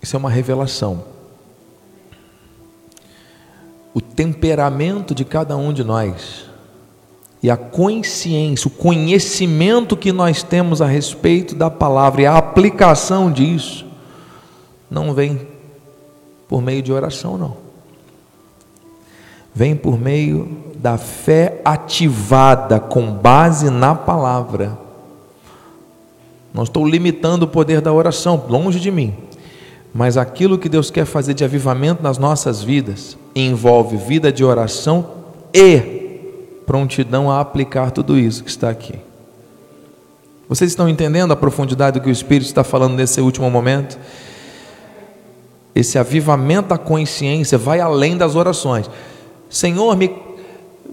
isso 0.00 0.14
é 0.14 0.18
uma 0.18 0.30
revelação 0.30 1.11
o 3.94 4.00
temperamento 4.00 5.14
de 5.14 5.24
cada 5.24 5.56
um 5.56 5.72
de 5.72 5.84
nós 5.84 6.50
e 7.42 7.50
a 7.50 7.56
consciência, 7.56 8.68
o 8.68 8.70
conhecimento 8.70 9.96
que 9.96 10.12
nós 10.12 10.42
temos 10.42 10.80
a 10.80 10.86
respeito 10.86 11.56
da 11.56 11.68
palavra 11.68 12.22
e 12.22 12.26
a 12.26 12.36
aplicação 12.36 13.32
disso, 13.32 13.84
não 14.88 15.12
vem 15.12 15.40
por 16.46 16.62
meio 16.62 16.82
de 16.82 16.92
oração, 16.92 17.36
não. 17.36 17.56
Vem 19.54 19.74
por 19.74 19.98
meio 19.98 20.56
da 20.76 20.96
fé 20.96 21.60
ativada 21.64 22.78
com 22.78 23.12
base 23.12 23.70
na 23.70 23.94
palavra. 23.94 24.78
Não 26.54 26.62
estou 26.62 26.86
limitando 26.86 27.44
o 27.44 27.48
poder 27.48 27.80
da 27.80 27.92
oração, 27.92 28.44
longe 28.48 28.78
de 28.78 28.90
mim. 28.90 29.14
Mas 29.94 30.16
aquilo 30.16 30.58
que 30.58 30.68
Deus 30.68 30.90
quer 30.90 31.04
fazer 31.04 31.34
de 31.34 31.44
avivamento 31.44 32.02
nas 32.02 32.16
nossas 32.16 32.62
vidas 32.62 33.16
envolve 33.34 33.96
vida 33.96 34.32
de 34.32 34.42
oração 34.42 35.06
e 35.52 36.00
prontidão 36.66 37.30
a 37.30 37.40
aplicar 37.40 37.90
tudo 37.90 38.18
isso 38.18 38.42
que 38.42 38.50
está 38.50 38.70
aqui. 38.70 38.94
Vocês 40.48 40.70
estão 40.70 40.88
entendendo 40.88 41.32
a 41.32 41.36
profundidade 41.36 41.98
do 41.98 42.02
que 42.02 42.08
o 42.08 42.12
Espírito 42.12 42.46
está 42.46 42.64
falando 42.64 42.94
nesse 42.94 43.20
último 43.20 43.50
momento? 43.50 43.98
Esse 45.74 45.98
avivamento 45.98 46.68
da 46.68 46.78
consciência 46.78 47.56
vai 47.56 47.80
além 47.80 48.16
das 48.16 48.34
orações. 48.34 48.90
Senhor, 49.48 49.96
me, 49.96 50.14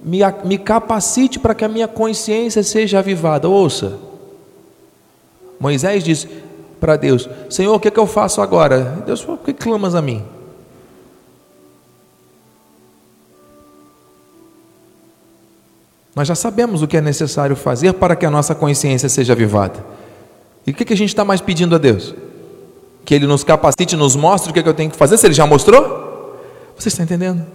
me, 0.03 0.19
me 0.45 0.57
capacite 0.57 1.39
para 1.39 1.55
que 1.55 1.65
a 1.65 1.69
minha 1.69 1.87
consciência 1.87 2.63
seja 2.63 2.99
avivada. 2.99 3.47
Ouça, 3.47 3.97
Moisés 5.59 6.03
disse: 6.03 6.29
para 6.80 6.95
Deus: 6.95 7.30
Senhor, 7.49 7.73
o 7.73 7.80
que, 7.80 7.88
é 7.88 7.91
que 7.91 7.99
eu 7.99 8.07
faço 8.07 8.41
agora? 8.41 9.03
Deus 9.05 9.21
falou: 9.21 9.38
Por 9.38 9.45
que 9.45 9.53
clamas 9.53 9.95
a 9.95 10.01
mim? 10.01 10.23
Nós 16.15 16.27
já 16.27 16.36
sabemos 16.36 16.82
o 16.82 16.88
que 16.88 16.97
é 16.97 17.01
necessário 17.01 17.55
fazer 17.55 17.93
para 17.93 18.15
que 18.15 18.25
a 18.25 18.30
nossa 18.30 18.53
consciência 18.53 19.07
seja 19.07 19.34
avivada. 19.34 19.86
E 20.67 20.71
o 20.71 20.73
que, 20.73 20.84
que 20.84 20.93
a 20.93 20.97
gente 20.97 21.09
está 21.09 21.23
mais 21.23 21.39
pedindo 21.39 21.75
a 21.75 21.77
Deus? 21.77 22.13
Que 23.05 23.15
Ele 23.15 23.25
nos 23.25 23.43
capacite, 23.43 23.95
nos 23.95 24.15
mostre 24.15 24.51
o 24.51 24.53
que, 24.53 24.59
é 24.59 24.63
que 24.63 24.69
eu 24.69 24.73
tenho 24.73 24.91
que 24.91 24.97
fazer, 24.97 25.17
se 25.17 25.25
Ele 25.25 25.34
já 25.34 25.47
mostrou? 25.47 26.38
Você 26.77 26.89
está 26.89 27.03
entendendo? 27.03 27.45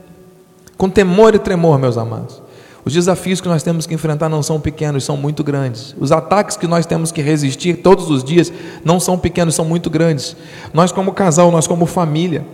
Com 0.79 0.89
temor 0.89 1.35
e 1.35 1.39
tremor, 1.39 1.79
meus 1.79 1.99
amados. 1.99 2.41
Os 2.85 2.93
desafios 2.93 3.41
que 3.41 3.49
nós 3.49 3.63
temos 3.63 3.87
que 3.87 3.95
enfrentar 3.95 4.29
não 4.29 4.43
são 4.43 4.61
pequenos, 4.61 5.05
são 5.05 5.17
muito 5.17 5.43
grandes. 5.43 5.95
Os 5.99 6.13
ataques 6.13 6.57
que 6.57 6.67
nós 6.67 6.85
temos 6.85 7.11
que 7.11 7.23
resistir 7.23 7.79
todos 7.79 8.11
os 8.11 8.23
dias 8.23 8.53
não 8.85 9.01
são 9.01 9.19
pequenos, 9.19 9.55
são 9.55 9.65
muito 9.65 9.89
grandes. 9.89 10.37
Nós, 10.73 10.93
como 10.93 11.13
casal, 11.13 11.51
nós, 11.51 11.67
como 11.67 11.87
família, 11.87 12.47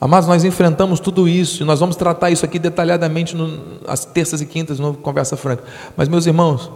amados, 0.00 0.28
nós 0.28 0.42
enfrentamos 0.42 0.98
tudo 0.98 1.28
isso 1.28 1.62
e 1.62 1.66
nós 1.66 1.78
vamos 1.78 1.94
tratar 1.94 2.30
isso 2.32 2.44
aqui 2.44 2.58
detalhadamente 2.58 3.36
nas 3.86 4.04
terças 4.04 4.40
e 4.40 4.46
quintas 4.46 4.80
no 4.80 4.94
Conversa 4.94 5.36
Franca. 5.36 5.62
Mas, 5.96 6.08
meus 6.08 6.26
irmãos, 6.26 6.68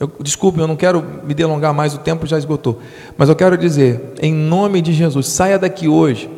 eu, 0.00 0.10
desculpe, 0.20 0.58
eu 0.58 0.66
não 0.66 0.74
quero 0.74 1.00
me 1.22 1.32
delongar 1.32 1.72
mais, 1.72 1.94
o 1.94 1.98
tempo 1.98 2.26
já 2.26 2.36
esgotou. 2.36 2.80
Mas 3.16 3.28
eu 3.28 3.36
quero 3.36 3.56
dizer, 3.56 4.14
em 4.20 4.34
nome 4.34 4.82
de 4.82 4.92
Jesus, 4.92 5.28
saia 5.28 5.60
daqui 5.60 5.86
hoje 5.86 6.28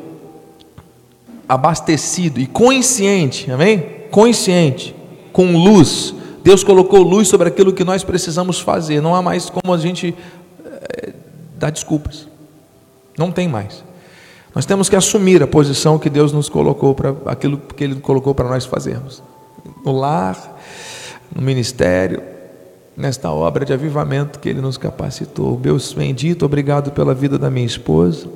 abastecido 1.48 2.40
e 2.40 2.46
consciente, 2.46 3.50
amém? 3.50 3.78
Consciente 4.10 4.95
com 5.36 5.54
luz. 5.54 6.14
Deus 6.42 6.64
colocou 6.64 7.02
luz 7.02 7.28
sobre 7.28 7.46
aquilo 7.46 7.70
que 7.70 7.84
nós 7.84 8.02
precisamos 8.02 8.58
fazer. 8.58 9.02
Não 9.02 9.14
há 9.14 9.20
mais 9.20 9.50
como 9.50 9.74
a 9.74 9.76
gente 9.76 10.16
é, 10.64 11.12
dar 11.58 11.68
desculpas. 11.68 12.26
Não 13.18 13.30
tem 13.30 13.46
mais. 13.46 13.84
Nós 14.54 14.64
temos 14.64 14.88
que 14.88 14.96
assumir 14.96 15.42
a 15.42 15.46
posição 15.46 15.98
que 15.98 16.08
Deus 16.08 16.32
nos 16.32 16.48
colocou 16.48 16.94
para 16.94 17.14
aquilo 17.26 17.58
que 17.58 17.84
Ele 17.84 17.96
colocou 17.96 18.34
para 18.34 18.48
nós 18.48 18.64
fazermos. 18.64 19.22
No 19.84 19.92
lar, 19.92 20.58
no 21.34 21.42
ministério, 21.42 22.22
nesta 22.96 23.30
obra 23.30 23.66
de 23.66 23.74
avivamento 23.74 24.38
que 24.38 24.48
Ele 24.48 24.62
nos 24.62 24.78
capacitou. 24.78 25.58
Deus 25.58 25.92
bendito, 25.92 26.46
obrigado 26.46 26.92
pela 26.92 27.12
vida 27.12 27.38
da 27.38 27.50
minha 27.50 27.66
esposa. 27.66 28.26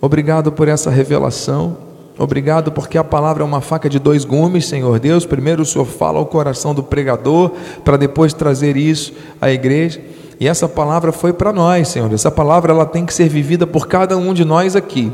Obrigado 0.00 0.50
por 0.50 0.66
essa 0.66 0.88
revelação. 0.88 1.87
Obrigado 2.18 2.72
porque 2.72 2.98
a 2.98 3.04
palavra 3.04 3.44
é 3.44 3.46
uma 3.46 3.60
faca 3.60 3.88
de 3.88 4.00
dois 4.00 4.24
gumes, 4.24 4.66
Senhor 4.66 4.98
Deus. 4.98 5.24
Primeiro 5.24 5.62
o 5.62 5.64
Senhor 5.64 5.84
fala 5.84 6.18
ao 6.18 6.26
coração 6.26 6.74
do 6.74 6.82
pregador, 6.82 7.52
para 7.84 7.96
depois 7.96 8.34
trazer 8.34 8.76
isso 8.76 9.12
à 9.40 9.50
igreja. 9.50 10.00
E 10.40 10.48
essa 10.48 10.68
palavra 10.68 11.12
foi 11.12 11.32
para 11.32 11.52
nós, 11.52 11.88
Senhor. 11.88 12.12
Essa 12.12 12.30
palavra 12.30 12.72
ela 12.72 12.84
tem 12.84 13.06
que 13.06 13.14
ser 13.14 13.28
vivida 13.28 13.66
por 13.66 13.86
cada 13.86 14.16
um 14.16 14.34
de 14.34 14.44
nós 14.44 14.74
aqui. 14.74 15.12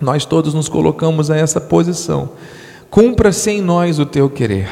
Nós 0.00 0.24
todos 0.24 0.54
nos 0.54 0.68
colocamos 0.68 1.30
a 1.32 1.36
essa 1.36 1.60
posição. 1.60 2.30
Cumpra-se 2.90 3.50
em 3.50 3.60
nós 3.60 3.98
o 3.98 4.06
teu 4.06 4.30
querer. 4.30 4.68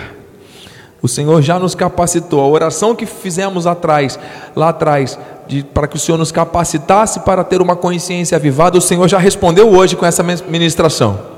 O 1.03 1.09
Senhor 1.09 1.43
já 1.43 1.59
nos 1.59 1.74
capacitou. 1.74 2.40
A 2.40 2.47
oração 2.47 2.95
que 2.95 3.05
fizemos 3.05 3.66
atrás, 3.66 4.16
lá 4.55 4.68
atrás, 4.68 5.18
de, 5.49 5.64
para 5.64 5.88
que 5.88 5.97
o 5.97 5.99
Senhor 5.99 6.18
nos 6.18 6.30
capacitasse 6.30 7.20
para 7.20 7.43
ter 7.43 7.61
uma 7.61 7.74
consciência 7.74 8.36
avivada, 8.36 8.78
o 8.78 8.80
Senhor 8.80 9.09
já 9.09 9.18
respondeu 9.18 9.68
hoje 9.70 9.97
com 9.97 10.07
essa 10.07 10.22
ministração. 10.22 11.32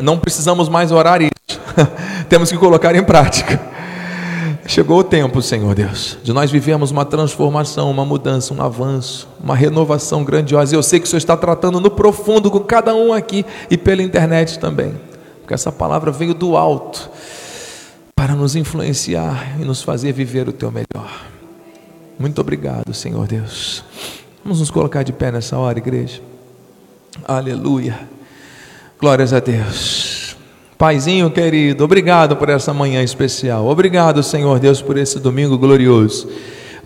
Não 0.00 0.18
precisamos 0.18 0.68
mais 0.68 0.92
orar 0.92 1.20
isso. 1.22 1.30
Temos 2.28 2.50
que 2.50 2.58
colocar 2.58 2.94
em 2.94 3.02
prática. 3.02 3.60
Chegou 4.66 4.98
o 4.98 5.04
tempo, 5.04 5.42
Senhor 5.42 5.74
Deus, 5.74 6.16
de 6.22 6.32
nós 6.32 6.48
vivermos 6.48 6.92
uma 6.92 7.04
transformação, 7.04 7.90
uma 7.90 8.04
mudança, 8.04 8.54
um 8.54 8.62
avanço, 8.62 9.28
uma 9.42 9.56
renovação 9.56 10.22
grandiosa. 10.22 10.76
Eu 10.76 10.82
sei 10.82 11.00
que 11.00 11.06
o 11.06 11.08
Senhor 11.08 11.18
está 11.18 11.36
tratando 11.36 11.80
no 11.80 11.90
profundo 11.90 12.50
com 12.50 12.60
cada 12.60 12.94
um 12.94 13.12
aqui 13.12 13.44
e 13.68 13.76
pela 13.76 14.00
internet 14.00 14.60
também, 14.60 14.94
porque 15.40 15.54
essa 15.54 15.72
palavra 15.72 16.12
veio 16.12 16.34
do 16.34 16.56
alto. 16.56 17.10
para 18.14 18.34
nos 18.36 18.54
influenciar 18.54 19.58
e 19.58 19.64
nos 19.64 19.82
fazer 19.82 20.12
viver 20.12 20.46
o 20.46 20.52
teu 20.52 20.70
melhor. 20.70 21.24
Muito 22.18 22.38
obrigado, 22.40 22.92
Senhor 22.92 23.26
Deus. 23.26 23.82
Vamos 24.44 24.60
nos 24.60 24.70
colocar 24.70 25.02
de 25.02 25.12
pé 25.12 25.32
nessa 25.32 25.58
hora, 25.58 25.78
igreja. 25.78 26.20
Aleluia. 27.26 27.98
Glórias 29.00 29.32
a 29.32 29.40
Deus. 29.40 30.36
Paizinho 30.76 31.30
querido, 31.30 31.82
obrigado 31.84 32.36
por 32.36 32.50
essa 32.50 32.74
manhã 32.74 33.02
especial. 33.02 33.66
Obrigado, 33.66 34.22
Senhor 34.22 34.58
Deus, 34.58 34.82
por 34.82 34.98
esse 34.98 35.18
domingo 35.18 35.56
glorioso. 35.56 36.28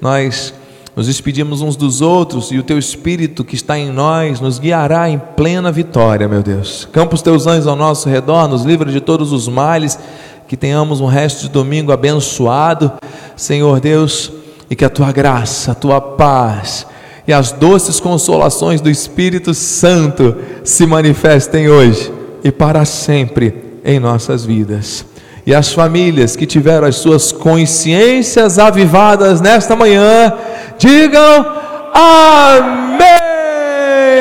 Nós 0.00 0.54
nos 0.94 1.08
despedimos 1.08 1.60
uns 1.60 1.74
dos 1.74 2.00
outros 2.00 2.52
e 2.52 2.58
o 2.58 2.62
teu 2.62 2.78
Espírito 2.78 3.42
que 3.42 3.56
está 3.56 3.76
em 3.76 3.90
nós 3.90 4.40
nos 4.40 4.60
guiará 4.60 5.10
em 5.10 5.18
plena 5.18 5.72
vitória, 5.72 6.28
meu 6.28 6.40
Deus. 6.40 6.88
Campa 6.92 7.16
os 7.16 7.22
teus 7.22 7.48
anjos 7.48 7.66
ao 7.66 7.74
nosso 7.74 8.08
redor, 8.08 8.46
nos 8.46 8.62
livra 8.62 8.92
de 8.92 9.00
todos 9.00 9.32
os 9.32 9.48
males, 9.48 9.98
que 10.46 10.56
tenhamos 10.56 11.00
um 11.00 11.06
resto 11.06 11.42
de 11.42 11.48
domingo 11.48 11.90
abençoado, 11.90 12.92
Senhor 13.34 13.80
Deus, 13.80 14.30
e 14.70 14.76
que 14.76 14.84
a 14.84 14.90
tua 14.90 15.10
graça, 15.10 15.72
a 15.72 15.74
tua 15.74 16.00
paz 16.00 16.86
e 17.26 17.32
as 17.32 17.52
doces 17.52 18.00
consolações 18.00 18.80
do 18.80 18.90
Espírito 18.90 19.54
Santo 19.54 20.36
se 20.62 20.86
manifestem 20.86 21.68
hoje 21.68 22.12
e 22.42 22.52
para 22.52 22.84
sempre 22.84 23.54
em 23.84 23.98
nossas 23.98 24.44
vidas 24.44 25.06
e 25.46 25.54
as 25.54 25.72
famílias 25.72 26.34
que 26.36 26.46
tiveram 26.46 26.86
as 26.86 26.96
suas 26.96 27.30
consciências 27.30 28.58
avivadas 28.58 29.40
nesta 29.40 29.76
manhã, 29.76 30.32
digam 30.78 31.46
amém, 31.92 33.08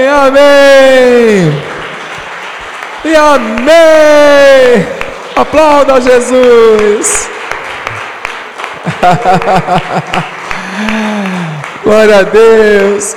amém 0.09 1.53
e 3.05 3.15
amém. 3.15 4.85
Aplauda 5.35 5.99
Jesus. 6.01 7.29
Glória 11.83 12.19
a 12.19 12.23
Deus. 12.23 13.13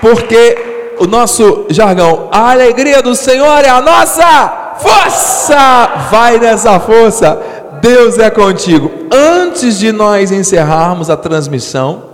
Porque 0.00 0.56
o 0.98 1.06
nosso 1.06 1.66
jargão, 1.68 2.28
a 2.32 2.50
alegria 2.52 3.02
do 3.02 3.14
Senhor 3.14 3.62
é 3.64 3.68
a 3.68 3.82
nossa 3.82 4.76
força! 4.78 6.08
Vai 6.10 6.38
nessa 6.38 6.80
força, 6.80 7.38
Deus 7.82 8.18
é 8.18 8.30
contigo. 8.30 8.90
Antes 9.12 9.78
de 9.78 9.92
nós 9.92 10.32
encerrarmos 10.32 11.10
a 11.10 11.18
transmissão, 11.18 12.12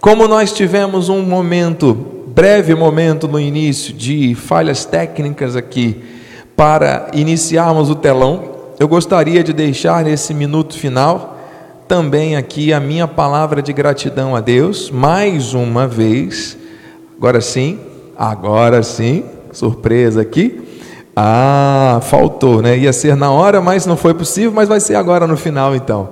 como 0.00 0.26
nós 0.26 0.52
tivemos 0.52 1.08
um 1.08 1.22
momento, 1.22 1.94
breve 2.26 2.74
momento 2.74 3.28
no 3.28 3.38
início 3.38 3.94
de 3.94 4.34
falhas 4.34 4.84
técnicas 4.84 5.54
aqui, 5.54 6.02
para 6.56 7.06
iniciarmos 7.12 7.88
o 7.88 7.94
telão, 7.94 8.42
eu 8.80 8.88
gostaria 8.88 9.44
de 9.44 9.52
deixar 9.52 10.02
nesse 10.02 10.34
minuto 10.34 10.76
final 10.76 11.37
também 11.88 12.36
aqui 12.36 12.70
a 12.70 12.78
minha 12.78 13.08
palavra 13.08 13.62
de 13.62 13.72
gratidão 13.72 14.36
a 14.36 14.40
Deus, 14.40 14.90
mais 14.90 15.54
uma 15.54 15.88
vez. 15.88 16.54
Agora 17.16 17.40
sim, 17.40 17.80
agora 18.16 18.82
sim, 18.82 19.24
surpresa 19.52 20.20
aqui. 20.20 20.60
Ah, 21.16 21.98
faltou, 22.02 22.60
né? 22.60 22.76
Ia 22.76 22.92
ser 22.92 23.16
na 23.16 23.32
hora, 23.32 23.62
mas 23.62 23.86
não 23.86 23.96
foi 23.96 24.12
possível, 24.12 24.52
mas 24.52 24.68
vai 24.68 24.80
ser 24.80 24.96
agora 24.96 25.26
no 25.26 25.36
final 25.36 25.74
então. 25.74 26.10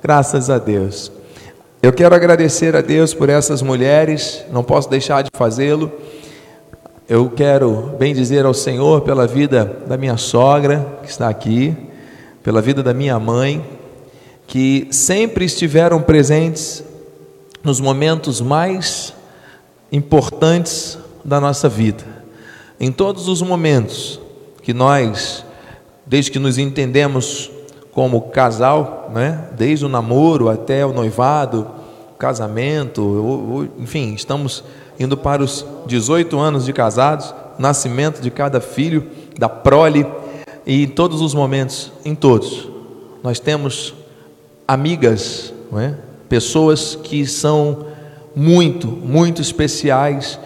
Graças 0.00 0.48
a 0.48 0.58
Deus. 0.58 1.10
Eu 1.82 1.92
quero 1.92 2.14
agradecer 2.14 2.76
a 2.76 2.80
Deus 2.80 3.12
por 3.12 3.28
essas 3.28 3.60
mulheres, 3.62 4.44
não 4.52 4.62
posso 4.62 4.88
deixar 4.88 5.22
de 5.22 5.30
fazê-lo. 5.36 5.90
Eu 7.08 7.28
quero 7.30 7.94
bem 7.98 8.14
dizer 8.14 8.44
ao 8.44 8.54
Senhor 8.54 9.00
pela 9.00 9.26
vida 9.26 9.78
da 9.86 9.96
minha 9.96 10.16
sogra, 10.16 10.86
que 11.02 11.10
está 11.10 11.28
aqui, 11.28 11.76
pela 12.42 12.62
vida 12.62 12.82
da 12.82 12.94
minha 12.94 13.18
mãe, 13.18 13.62
que 14.56 14.88
sempre 14.90 15.44
estiveram 15.44 16.00
presentes 16.00 16.82
nos 17.62 17.78
momentos 17.78 18.40
mais 18.40 19.12
importantes 19.92 20.96
da 21.22 21.38
nossa 21.38 21.68
vida. 21.68 22.02
Em 22.80 22.90
todos 22.90 23.28
os 23.28 23.42
momentos, 23.42 24.18
que 24.62 24.72
nós, 24.72 25.44
desde 26.06 26.30
que 26.30 26.38
nos 26.38 26.56
entendemos 26.56 27.50
como 27.92 28.30
casal, 28.30 29.10
né? 29.12 29.46
desde 29.58 29.84
o 29.84 29.90
namoro 29.90 30.48
até 30.48 30.86
o 30.86 30.92
noivado, 30.94 31.70
casamento, 32.18 33.68
enfim, 33.78 34.14
estamos 34.14 34.64
indo 34.98 35.18
para 35.18 35.42
os 35.42 35.66
18 35.86 36.38
anos 36.38 36.64
de 36.64 36.72
casados, 36.72 37.34
nascimento 37.58 38.22
de 38.22 38.30
cada 38.30 38.58
filho, 38.62 39.06
da 39.38 39.50
prole, 39.50 40.06
e 40.64 40.84
em 40.84 40.88
todos 40.88 41.20
os 41.20 41.34
momentos, 41.34 41.92
em 42.06 42.14
todos, 42.14 42.70
nós 43.22 43.38
temos 43.38 43.94
amigas, 44.66 45.52
é? 45.76 45.94
pessoas 46.28 46.96
que 47.02 47.26
são 47.26 47.86
muito, 48.34 48.86
muito 48.86 49.40
especiais 49.40 50.38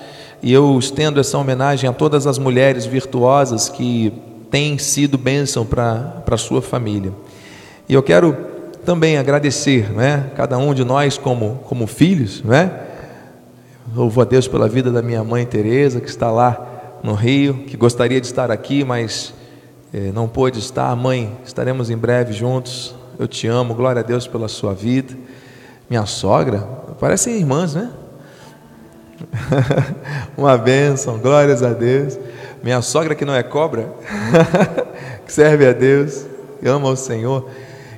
e 0.43 0.53
eu 0.53 0.79
estendo 0.79 1.21
essa 1.21 1.37
homenagem 1.37 1.89
a 1.89 1.93
todas 1.93 2.27
as 2.27 2.39
mulheres 2.39 2.87
virtuosas 2.87 3.69
que 3.69 4.13
têm 4.51 4.79
sido 4.79 5.19
bênção 5.19 5.67
para 5.67 6.23
a 6.27 6.37
sua 6.37 6.63
família. 6.63 7.13
E 7.89 7.95
eu 7.95 8.03
quero 8.03 8.37
também 8.85 9.19
agradecer, 9.19 9.93
né, 9.93 10.31
cada 10.35 10.57
um 10.57 10.73
de 10.73 10.85
nós 10.85 11.19
como, 11.19 11.61
como 11.67 11.87
filhos, 11.87 12.43
né? 12.43 12.71
Louvo 13.95 14.21
a 14.21 14.25
Deus 14.25 14.47
pela 14.47 14.69
vida 14.69 14.91
da 14.91 15.03
minha 15.03 15.25
mãe 15.25 15.45
Teresa, 15.45 16.01
que 16.01 16.09
está 16.09 16.31
lá 16.31 16.99
no 17.03 17.15
Rio, 17.15 17.65
que 17.67 17.77
gostaria 17.77 18.21
de 18.21 18.27
estar 18.27 18.51
aqui, 18.51 18.85
mas 18.85 19.35
eh, 19.93 20.13
não 20.15 20.29
pôde 20.29 20.61
estar. 20.61 20.95
Mãe, 20.95 21.37
estaremos 21.45 21.91
em 21.91 21.97
breve 21.97 22.33
juntos. 22.33 22.95
Eu 23.21 23.29
te 23.29 23.47
amo, 23.47 23.75
glória 23.75 24.01
a 24.01 24.03
Deus 24.03 24.27
pela 24.27 24.49
sua 24.49 24.73
vida. 24.73 25.15
Minha 25.91 26.07
sogra, 26.07 26.61
parecem 26.99 27.37
irmãs, 27.37 27.75
né? 27.75 27.91
Uma 30.39 30.57
bênção, 30.57 31.19
glórias 31.19 31.63
a 31.63 31.75
Deus. 31.75 32.19
Minha 32.63 32.81
sogra 32.81 33.15
que 33.15 33.27
não 33.27 33.35
é 33.35 33.43
cobra, 33.43 33.93
que 35.27 35.31
serve 35.31 35.67
a 35.67 35.73
Deus, 35.75 36.25
ama 36.65 36.89
o 36.89 36.97
Senhor. 36.97 37.47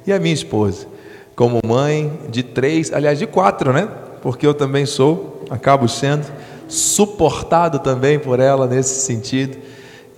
E 0.04 0.12
a 0.12 0.18
minha 0.18 0.34
esposa, 0.34 0.88
como 1.36 1.60
mãe 1.64 2.12
de 2.28 2.42
três, 2.42 2.92
aliás, 2.92 3.16
de 3.16 3.28
quatro, 3.28 3.72
né? 3.72 3.88
Porque 4.22 4.44
eu 4.44 4.54
também 4.54 4.84
sou, 4.86 5.44
acabo 5.48 5.86
sendo 5.86 6.26
suportado 6.66 7.78
também 7.78 8.18
por 8.18 8.40
ela 8.40 8.66
nesse 8.66 9.02
sentido. 9.02 9.56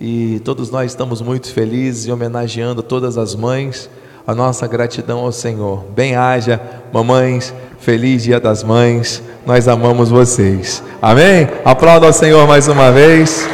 E 0.01 0.41
todos 0.43 0.71
nós 0.71 0.89
estamos 0.89 1.21
muito 1.21 1.53
felizes 1.53 2.07
e 2.07 2.11
homenageando 2.11 2.81
todas 2.81 3.19
as 3.19 3.35
mães, 3.35 3.87
a 4.25 4.33
nossa 4.33 4.67
gratidão 4.67 5.19
ao 5.19 5.31
Senhor. 5.31 5.85
Bem 5.95 6.15
haja, 6.15 6.59
mamães, 6.91 7.53
feliz 7.79 8.23
Dia 8.23 8.39
das 8.39 8.63
Mães. 8.63 9.21
Nós 9.45 9.67
amamos 9.67 10.09
vocês. 10.09 10.83
Amém? 11.01 11.47
Aplauda 11.63 12.07
ao 12.07 12.13
Senhor 12.13 12.47
mais 12.47 12.67
uma 12.67 12.91
vez. 12.91 13.47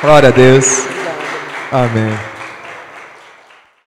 Glória 0.00 0.28
a 0.28 0.32
Deus. 0.32 0.86
Amém. 1.72 2.27